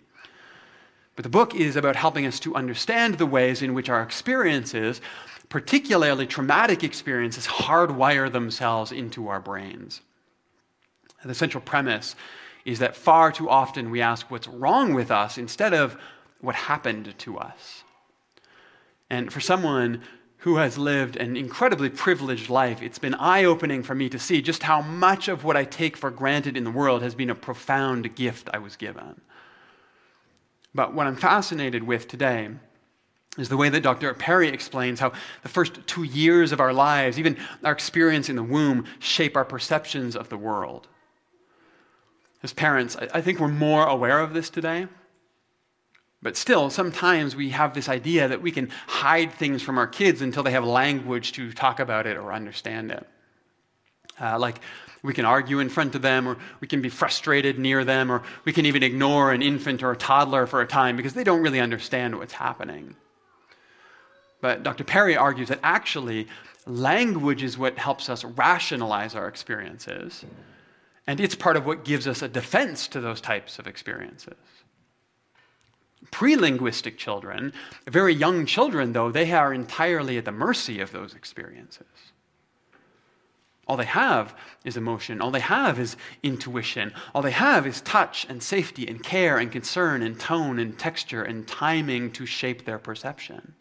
But 1.15 1.23
the 1.23 1.29
book 1.29 1.53
is 1.53 1.75
about 1.75 1.95
helping 1.95 2.25
us 2.25 2.39
to 2.39 2.55
understand 2.55 3.15
the 3.15 3.27
ways 3.27 3.61
in 3.61 3.75
which 3.75 3.89
our 3.89 4.01
experiences, 4.01 5.01
particularly 5.49 6.25
traumatic 6.25 6.83
experiences, 6.83 7.45
hardwire 7.45 8.31
themselves 8.31 8.91
into 8.91 9.27
our 9.27 9.39
brains. 9.39 10.01
The 11.23 11.35
central 11.35 11.61
premise 11.61 12.15
is 12.65 12.79
that 12.79 12.95
far 12.95 13.31
too 13.31 13.49
often 13.49 13.91
we 13.91 14.01
ask 14.01 14.31
what's 14.31 14.47
wrong 14.47 14.93
with 14.93 15.11
us 15.11 15.37
instead 15.37 15.73
of 15.73 15.95
what 16.41 16.55
happened 16.55 17.13
to 17.19 17.37
us. 17.37 17.83
And 19.09 19.31
for 19.31 19.41
someone 19.41 20.01
who 20.39 20.55
has 20.55 20.77
lived 20.77 21.17
an 21.17 21.35
incredibly 21.35 21.89
privileged 21.89 22.49
life, 22.49 22.81
it's 22.81 22.99
been 22.99 23.13
eye 23.15 23.43
opening 23.43 23.83
for 23.83 23.93
me 23.93 24.07
to 24.09 24.17
see 24.17 24.41
just 24.41 24.63
how 24.63 24.81
much 24.81 25.27
of 25.27 25.43
what 25.43 25.57
I 25.57 25.65
take 25.65 25.97
for 25.97 26.09
granted 26.09 26.55
in 26.55 26.63
the 26.63 26.71
world 26.71 27.01
has 27.01 27.13
been 27.13 27.29
a 27.29 27.35
profound 27.35 28.15
gift 28.15 28.49
I 28.53 28.57
was 28.59 28.77
given. 28.77 29.19
But 30.73 30.93
what 30.93 31.07
I'm 31.07 31.17
fascinated 31.17 31.83
with 31.83 32.07
today 32.07 32.49
is 33.37 33.49
the 33.49 33.57
way 33.57 33.67
that 33.69 33.83
Dr. 33.83 34.13
Perry 34.13 34.47
explains 34.47 34.99
how 35.01 35.11
the 35.43 35.49
first 35.49 35.85
two 35.87 36.03
years 36.03 36.53
of 36.53 36.61
our 36.61 36.73
lives, 36.73 37.19
even 37.19 37.37
our 37.63 37.73
experience 37.73 38.29
in 38.29 38.37
the 38.37 38.43
womb, 38.43 38.85
shape 38.99 39.35
our 39.35 39.45
perceptions 39.45 40.15
of 40.15 40.29
the 40.29 40.37
world. 40.37 40.87
As 42.43 42.53
parents, 42.53 42.95
I 42.95 43.19
think 43.19 43.39
we're 43.39 43.49
more 43.49 43.85
aware 43.85 44.19
of 44.19 44.33
this 44.33 44.49
today. 44.49 44.87
But 46.21 46.35
still, 46.35 46.69
sometimes 46.69 47.35
we 47.35 47.49
have 47.51 47.73
this 47.73 47.87
idea 47.87 48.27
that 48.27 48.41
we 48.41 48.51
can 48.51 48.69
hide 48.87 49.31
things 49.31 49.61
from 49.61 49.77
our 49.77 49.87
kids 49.87 50.21
until 50.21 50.43
they 50.43 50.51
have 50.51 50.65
language 50.65 51.31
to 51.33 51.53
talk 51.53 51.79
about 51.79 52.05
it 52.05 52.17
or 52.17 52.33
understand 52.33 52.91
it. 52.91 53.07
Uh, 54.19 54.37
like, 54.37 54.59
we 55.01 55.13
can 55.13 55.23
argue 55.23 55.59
in 55.59 55.69
front 55.69 55.95
of 55.95 56.01
them, 56.01 56.27
or 56.27 56.37
we 56.59 56.67
can 56.67 56.81
be 56.81 56.89
frustrated 56.89 57.57
near 57.57 57.85
them, 57.85 58.11
or 58.11 58.21
we 58.43 58.51
can 58.51 58.65
even 58.65 58.83
ignore 58.83 59.31
an 59.31 59.41
infant 59.41 59.81
or 59.81 59.91
a 59.91 59.95
toddler 59.95 60.45
for 60.45 60.61
a 60.61 60.67
time 60.67 60.97
because 60.97 61.13
they 61.13 61.23
don't 61.23 61.41
really 61.41 61.61
understand 61.61 62.17
what's 62.17 62.33
happening. 62.33 62.95
But 64.41 64.63
Dr. 64.63 64.83
Perry 64.83 65.15
argues 65.15 65.47
that 65.47 65.59
actually 65.63 66.27
language 66.65 67.43
is 67.43 67.57
what 67.57 67.77
helps 67.77 68.09
us 68.09 68.25
rationalize 68.25 69.15
our 69.15 69.29
experiences, 69.29 70.25
and 71.07 71.21
it's 71.21 71.35
part 71.35 71.55
of 71.55 71.65
what 71.65 71.85
gives 71.85 72.05
us 72.05 72.21
a 72.21 72.27
defense 72.27 72.89
to 72.89 72.99
those 72.99 73.21
types 73.21 73.57
of 73.57 73.67
experiences. 73.67 74.35
Pre 76.11 76.35
linguistic 76.35 76.97
children, 76.97 77.53
very 77.87 78.13
young 78.13 78.45
children, 78.45 78.93
though, 78.93 79.11
they 79.11 79.31
are 79.31 79.53
entirely 79.53 80.17
at 80.17 80.25
the 80.25 80.31
mercy 80.31 80.79
of 80.79 80.91
those 80.91 81.13
experiences. 81.13 81.87
All 83.69 83.77
they 83.77 83.85
have 83.85 84.35
is 84.65 84.77
emotion. 84.77 85.21
All 85.21 85.29
they 85.29 85.39
have 85.39 85.79
is 85.79 85.95
intuition. 86.23 86.91
All 87.13 87.21
they 87.21 87.29
have 87.29 87.67
is 87.67 87.81
touch 87.81 88.25
and 88.27 88.41
safety 88.41 88.87
and 88.87 89.03
care 89.03 89.37
and 89.37 89.51
concern 89.51 90.01
and 90.01 90.19
tone 90.19 90.57
and 90.57 90.77
texture 90.77 91.21
and 91.21 91.47
timing 91.47 92.11
to 92.13 92.25
shape 92.25 92.65
their 92.65 92.79
perception. 92.79 93.53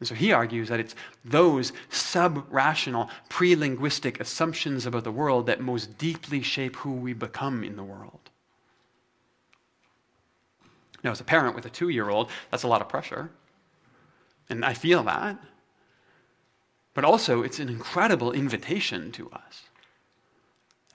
And 0.00 0.08
so 0.08 0.16
he 0.16 0.32
argues 0.32 0.68
that 0.68 0.80
it's 0.80 0.96
those 1.24 1.72
sub 1.88 2.46
rational, 2.50 3.08
pre 3.28 3.54
linguistic 3.54 4.18
assumptions 4.18 4.86
about 4.86 5.04
the 5.04 5.12
world 5.12 5.46
that 5.46 5.60
most 5.60 5.96
deeply 5.96 6.42
shape 6.42 6.76
who 6.76 6.92
we 6.92 7.12
become 7.12 7.62
in 7.62 7.76
the 7.76 7.84
world. 7.84 8.30
Now, 11.06 11.12
as 11.12 11.20
a 11.20 11.24
parent 11.24 11.54
with 11.54 11.64
a 11.64 11.70
two 11.70 11.88
year 11.88 12.10
old, 12.10 12.30
that's 12.50 12.64
a 12.64 12.68
lot 12.68 12.80
of 12.80 12.88
pressure. 12.88 13.30
And 14.50 14.64
I 14.64 14.74
feel 14.74 15.04
that. 15.04 15.38
But 16.94 17.04
also, 17.04 17.42
it's 17.42 17.60
an 17.60 17.68
incredible 17.68 18.32
invitation 18.32 19.12
to 19.12 19.30
us. 19.30 19.62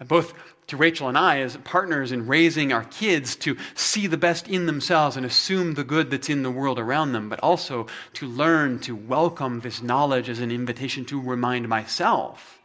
Both 0.06 0.34
to 0.68 0.76
Rachel 0.76 1.08
and 1.08 1.18
I, 1.18 1.40
as 1.40 1.56
partners 1.64 2.12
in 2.12 2.28
raising 2.28 2.74
our 2.74 2.84
kids 2.84 3.38
to 3.38 3.56
see 3.74 4.06
the 4.06 4.18
best 4.18 4.50
in 4.50 4.66
themselves 4.66 5.16
and 5.16 5.26
assume 5.26 5.76
the 5.76 5.86
good 5.86 6.12
that's 6.12 6.30
in 6.30 6.44
the 6.44 6.52
world 6.52 6.78
around 6.78 7.14
them, 7.14 7.30
but 7.30 7.40
also 7.40 7.88
to 8.16 8.28
learn 8.28 8.80
to 8.80 8.94
welcome 8.94 9.62
this 9.62 9.82
knowledge 9.82 10.28
as 10.28 10.42
an 10.42 10.52
invitation 10.52 11.06
to 11.06 11.22
remind 11.22 11.70
myself 11.70 12.60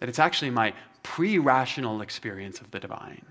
that 0.00 0.08
it's 0.08 0.18
actually 0.18 0.50
my 0.50 0.74
pre 1.04 1.38
rational 1.38 2.02
experience 2.02 2.60
of 2.60 2.72
the 2.72 2.80
divine 2.80 3.24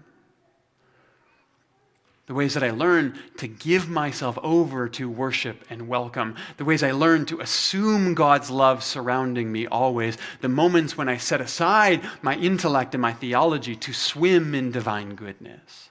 the 2.32 2.36
ways 2.36 2.54
that 2.54 2.64
I 2.64 2.70
learn 2.70 3.20
to 3.40 3.48
give 3.50 3.90
myself 3.90 4.40
over 4.42 4.88
to 4.88 5.10
worship 5.10 5.66
and 5.70 5.90
welcome, 5.90 6.38
the 6.56 6.64
ways 6.64 6.82
I 6.82 6.92
learn 6.92 7.26
to 7.26 7.42
assume 7.42 8.14
God's 8.14 8.50
love 8.50 8.86
surrounding 8.86 9.52
me 9.52 9.68
always, 9.68 10.18
the 10.40 10.48
moments 10.48 10.96
when 10.98 11.10
I 11.10 11.18
set 11.18 11.42
aside 11.42 12.02
my 12.22 12.38
intellect 12.38 12.96
and 12.96 13.02
my 13.02 13.12
theology 13.12 13.76
to 13.76 13.92
swim 13.92 14.56
in 14.56 14.72
divine 14.72 15.16
goodness. 15.16 15.90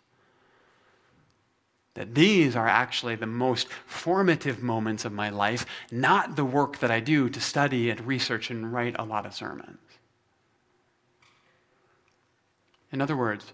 That 1.92 2.14
these 2.14 2.56
are 2.56 2.66
actually 2.66 3.16
the 3.16 3.26
most 3.26 3.68
formative 3.84 4.62
moments 4.62 5.04
of 5.04 5.12
my 5.12 5.28
life, 5.28 5.66
not 5.92 6.36
the 6.36 6.44
work 6.46 6.78
that 6.78 6.90
I 6.90 7.00
do 7.00 7.28
to 7.28 7.38
study 7.38 7.90
and 7.90 8.00
research 8.00 8.50
and 8.50 8.72
write 8.72 8.96
a 8.98 9.04
lot 9.04 9.26
of 9.26 9.34
sermons. 9.34 9.76
In 12.92 13.02
other 13.02 13.14
words, 13.14 13.52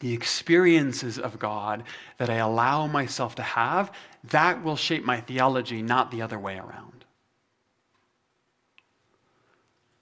the 0.00 0.12
experiences 0.12 1.18
of 1.18 1.38
God 1.38 1.84
that 2.18 2.30
I 2.30 2.36
allow 2.36 2.86
myself 2.86 3.34
to 3.36 3.42
have, 3.42 3.92
that 4.24 4.62
will 4.62 4.76
shape 4.76 5.04
my 5.04 5.20
theology, 5.20 5.82
not 5.82 6.10
the 6.10 6.22
other 6.22 6.38
way 6.38 6.56
around. 6.58 7.04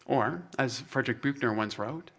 Or, 0.05 0.43
as 0.59 0.81
Frederick 0.81 1.23
Buechner 1.23 1.55
once 1.55 1.79
wrote, 1.79 2.11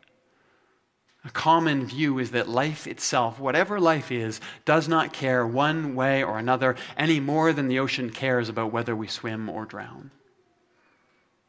a 1.26 1.30
common 1.30 1.86
view 1.86 2.20
is 2.20 2.32
that 2.32 2.50
life 2.50 2.86
itself, 2.86 3.40
whatever 3.40 3.80
life 3.80 4.12
is, 4.12 4.42
does 4.66 4.90
not 4.90 5.14
care 5.14 5.48
one 5.48 5.96
way 5.96 6.22
or 6.24 6.38
another 6.38 6.76
any 6.98 7.20
more 7.20 7.54
than 7.54 7.68
the 7.68 7.80
ocean 7.80 8.10
cares 8.10 8.50
about 8.50 8.74
whether 8.74 8.96
we 8.96 9.08
swim 9.08 9.50
or 9.50 9.66
drown. 9.66 10.12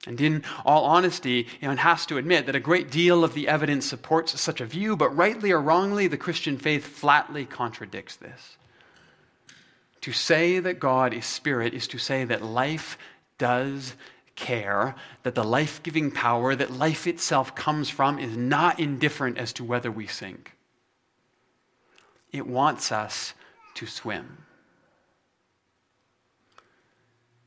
And 0.06 0.20
in 0.20 0.44
all 0.64 0.84
honesty, 0.84 1.46
one 1.60 1.78
has 1.78 2.04
to 2.06 2.18
admit 2.18 2.46
that 2.46 2.56
a 2.56 2.60
great 2.60 2.90
deal 2.90 3.24
of 3.24 3.34
the 3.34 3.48
evidence 3.48 3.86
supports 3.86 4.38
such 4.38 4.60
a 4.60 4.66
view, 4.66 4.96
but 4.96 5.16
rightly 5.16 5.50
or 5.50 5.60
wrongly, 5.60 6.08
the 6.08 6.18
Christian 6.18 6.58
faith 6.58 6.86
flatly 6.86 7.46
contradicts 7.46 8.16
this. 8.16 8.56
To 10.02 10.12
say 10.12 10.58
that 10.58 10.80
God 10.80 11.14
is 11.14 11.24
spirit 11.24 11.72
is 11.72 11.88
to 11.88 11.98
say 11.98 12.24
that 12.24 12.42
life 12.42 12.98
does 13.38 13.94
care, 14.36 14.94
that 15.22 15.34
the 15.34 15.44
life 15.44 15.82
giving 15.82 16.10
power 16.10 16.54
that 16.54 16.70
life 16.70 17.06
itself 17.06 17.54
comes 17.54 17.88
from 17.88 18.18
is 18.18 18.36
not 18.36 18.78
indifferent 18.78 19.38
as 19.38 19.52
to 19.54 19.64
whether 19.64 19.90
we 19.90 20.06
sink. 20.06 20.52
It 22.32 22.46
wants 22.46 22.92
us 22.92 23.32
to 23.74 23.86
swim. 23.86 24.38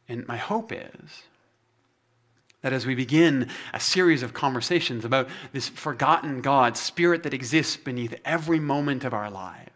And 0.09 0.27
my 0.27 0.37
hope 0.37 0.71
is 0.71 1.23
that 2.61 2.73
as 2.73 2.85
we 2.85 2.95
begin 2.95 3.49
a 3.73 3.79
series 3.79 4.23
of 4.23 4.33
conversations 4.33 5.05
about 5.05 5.29
this 5.53 5.69
forgotten 5.69 6.41
God, 6.41 6.75
spirit 6.75 7.23
that 7.23 7.33
exists 7.33 7.77
beneath 7.77 8.15
every 8.25 8.59
moment 8.59 9.03
of 9.03 9.13
our 9.13 9.29
lives, 9.29 9.71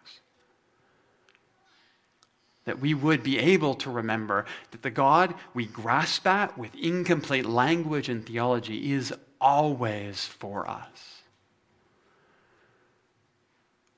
that 2.65 2.79
we 2.79 2.93
would 2.93 3.23
be 3.23 3.39
able 3.39 3.75
to 3.75 3.89
remember 3.89 4.45
that 4.71 4.81
the 4.81 4.89
God 4.89 5.33
we 5.53 5.65
grasp 5.65 6.25
at 6.27 6.57
with 6.57 6.73
incomplete 6.75 7.45
language 7.45 8.09
and 8.09 8.25
theology 8.25 8.93
is 8.93 9.13
always 9.39 10.25
for 10.25 10.69
us. 10.69 11.21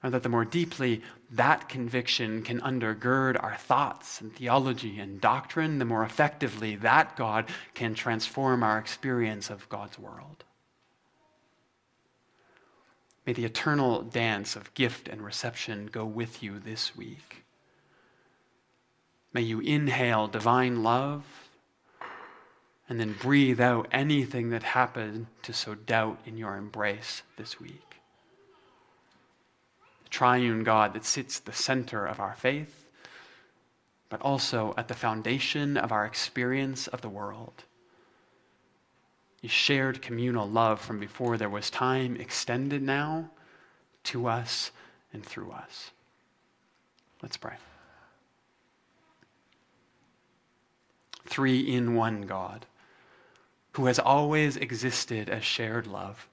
And 0.01 0.13
that 0.13 0.23
the 0.23 0.29
more 0.29 0.45
deeply 0.45 1.01
that 1.33 1.67
conviction 1.67 2.43
can 2.43 2.61
undergird 2.61 3.41
our 3.43 3.55
thoughts 3.55 4.21
and 4.21 4.35
theology 4.35 4.99
and 4.99 5.19
doctrine, 5.19 5.79
the 5.79 5.85
more 5.85 6.03
effectively 6.03 6.75
that 6.77 7.15
God 7.15 7.49
can 7.73 7.95
transform 7.95 8.61
our 8.61 8.77
experience 8.77 9.49
of 9.49 9.67
God's 9.67 9.97
world. 9.97 10.43
May 13.25 13.33
the 13.33 13.45
eternal 13.45 14.03
dance 14.03 14.55
of 14.55 14.73
gift 14.75 15.07
and 15.07 15.23
reception 15.23 15.87
go 15.87 16.05
with 16.05 16.43
you 16.43 16.59
this 16.59 16.95
week. 16.95 17.43
May 19.33 19.41
you 19.41 19.59
inhale 19.59 20.27
divine 20.27 20.83
love 20.83 21.25
and 22.87 22.99
then 22.99 23.13
breathe 23.13 23.59
out 23.59 23.87
anything 23.91 24.51
that 24.51 24.61
happened 24.61 25.27
to 25.41 25.53
sow 25.53 25.73
doubt 25.73 26.19
in 26.25 26.37
your 26.37 26.57
embrace 26.57 27.23
this 27.37 27.59
week 27.59 27.92
triune 30.13 30.63
God 30.63 30.93
that 30.93 31.03
sits 31.03 31.39
the 31.39 31.51
center 31.51 32.05
of 32.05 32.19
our 32.19 32.35
faith, 32.35 32.85
but 34.09 34.21
also 34.21 34.75
at 34.77 34.87
the 34.87 34.93
foundation 34.93 35.75
of 35.75 35.91
our 35.91 36.05
experience 36.05 36.85
of 36.87 37.01
the 37.01 37.09
world. 37.09 37.63
He 39.41 39.47
shared 39.47 40.03
communal 40.03 40.47
love 40.47 40.79
from 40.79 40.99
before 40.99 41.35
there 41.35 41.49
was 41.49 41.71
time, 41.71 42.15
extended 42.15 42.83
now 42.83 43.31
to 44.03 44.27
us 44.27 44.69
and 45.11 45.25
through 45.25 45.51
us. 45.51 45.89
Let's 47.23 47.37
pray. 47.37 47.55
Three 51.25 51.59
in 51.59 51.95
one 51.95 52.21
God, 52.21 52.67
who 53.71 53.87
has 53.87 53.97
always 53.97 54.57
existed 54.57 55.27
as 55.27 55.43
shared 55.43 55.87
love 55.87 56.27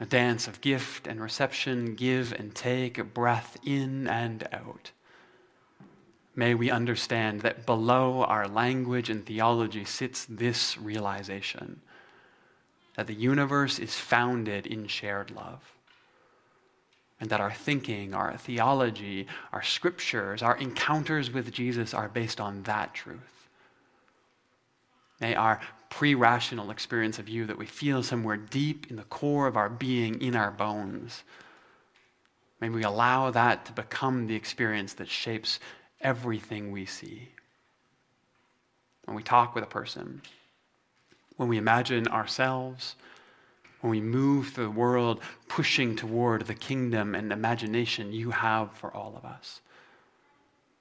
a 0.00 0.06
dance 0.06 0.46
of 0.46 0.60
gift 0.60 1.06
and 1.06 1.20
reception, 1.20 1.94
give 1.94 2.32
and 2.32 2.54
take, 2.54 2.98
a 2.98 3.04
breath 3.04 3.56
in 3.64 4.06
and 4.06 4.46
out. 4.52 4.92
May 6.36 6.54
we 6.54 6.70
understand 6.70 7.40
that 7.40 7.66
below 7.66 8.22
our 8.22 8.46
language 8.46 9.10
and 9.10 9.26
theology 9.26 9.84
sits 9.84 10.24
this 10.24 10.78
realization 10.78 11.80
that 12.94 13.06
the 13.06 13.14
universe 13.14 13.78
is 13.78 13.94
founded 13.94 14.66
in 14.66 14.88
shared 14.88 15.30
love. 15.30 15.72
And 17.20 17.30
that 17.30 17.40
our 17.40 17.52
thinking, 17.52 18.14
our 18.14 18.36
theology, 18.36 19.26
our 19.52 19.62
scriptures, 19.62 20.42
our 20.42 20.56
encounters 20.56 21.32
with 21.32 21.52
Jesus 21.52 21.94
are 21.94 22.08
based 22.08 22.40
on 22.40 22.62
that 22.64 22.94
truth. 22.94 23.37
May 25.20 25.34
our 25.34 25.60
pre 25.90 26.14
rational 26.14 26.70
experience 26.70 27.18
of 27.18 27.28
you 27.28 27.46
that 27.46 27.58
we 27.58 27.66
feel 27.66 28.02
somewhere 28.02 28.36
deep 28.36 28.86
in 28.90 28.96
the 28.96 29.04
core 29.04 29.46
of 29.46 29.56
our 29.56 29.68
being, 29.68 30.20
in 30.20 30.36
our 30.36 30.50
bones. 30.50 31.24
May 32.60 32.68
we 32.68 32.82
allow 32.82 33.30
that 33.30 33.66
to 33.66 33.72
become 33.72 34.26
the 34.26 34.34
experience 34.34 34.94
that 34.94 35.08
shapes 35.08 35.60
everything 36.00 36.72
we 36.72 36.86
see. 36.86 37.28
When 39.04 39.16
we 39.16 39.22
talk 39.22 39.54
with 39.54 39.64
a 39.64 39.68
person, 39.68 40.22
when 41.36 41.48
we 41.48 41.56
imagine 41.56 42.08
ourselves, 42.08 42.96
when 43.80 43.90
we 43.90 44.00
move 44.00 44.48
through 44.48 44.64
the 44.64 44.70
world 44.70 45.20
pushing 45.46 45.94
toward 45.94 46.46
the 46.46 46.54
kingdom 46.54 47.14
and 47.14 47.32
imagination 47.32 48.12
you 48.12 48.30
have 48.30 48.72
for 48.72 48.92
all 48.92 49.14
of 49.16 49.24
us. 49.24 49.60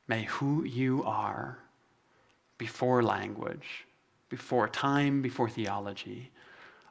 May 0.08 0.24
who 0.24 0.64
you 0.64 1.04
are 1.04 1.60
before 2.58 3.04
language 3.04 3.87
before 4.30 4.68
time, 4.68 5.22
before 5.22 5.50
theology, 5.50 6.32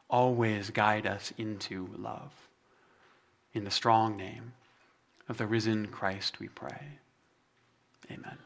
always 0.09 0.71
guide 0.71 1.07
us 1.07 1.33
into 1.39 1.89
love. 1.97 2.33
In 3.53 3.65
the 3.65 3.71
strong 3.71 4.17
name 4.17 4.53
of 5.29 5.39
the 5.39 5.47
risen 5.47 5.87
Christ, 5.89 6.39
we 6.41 6.49
pray. 6.49 6.99
Amen. 8.11 8.39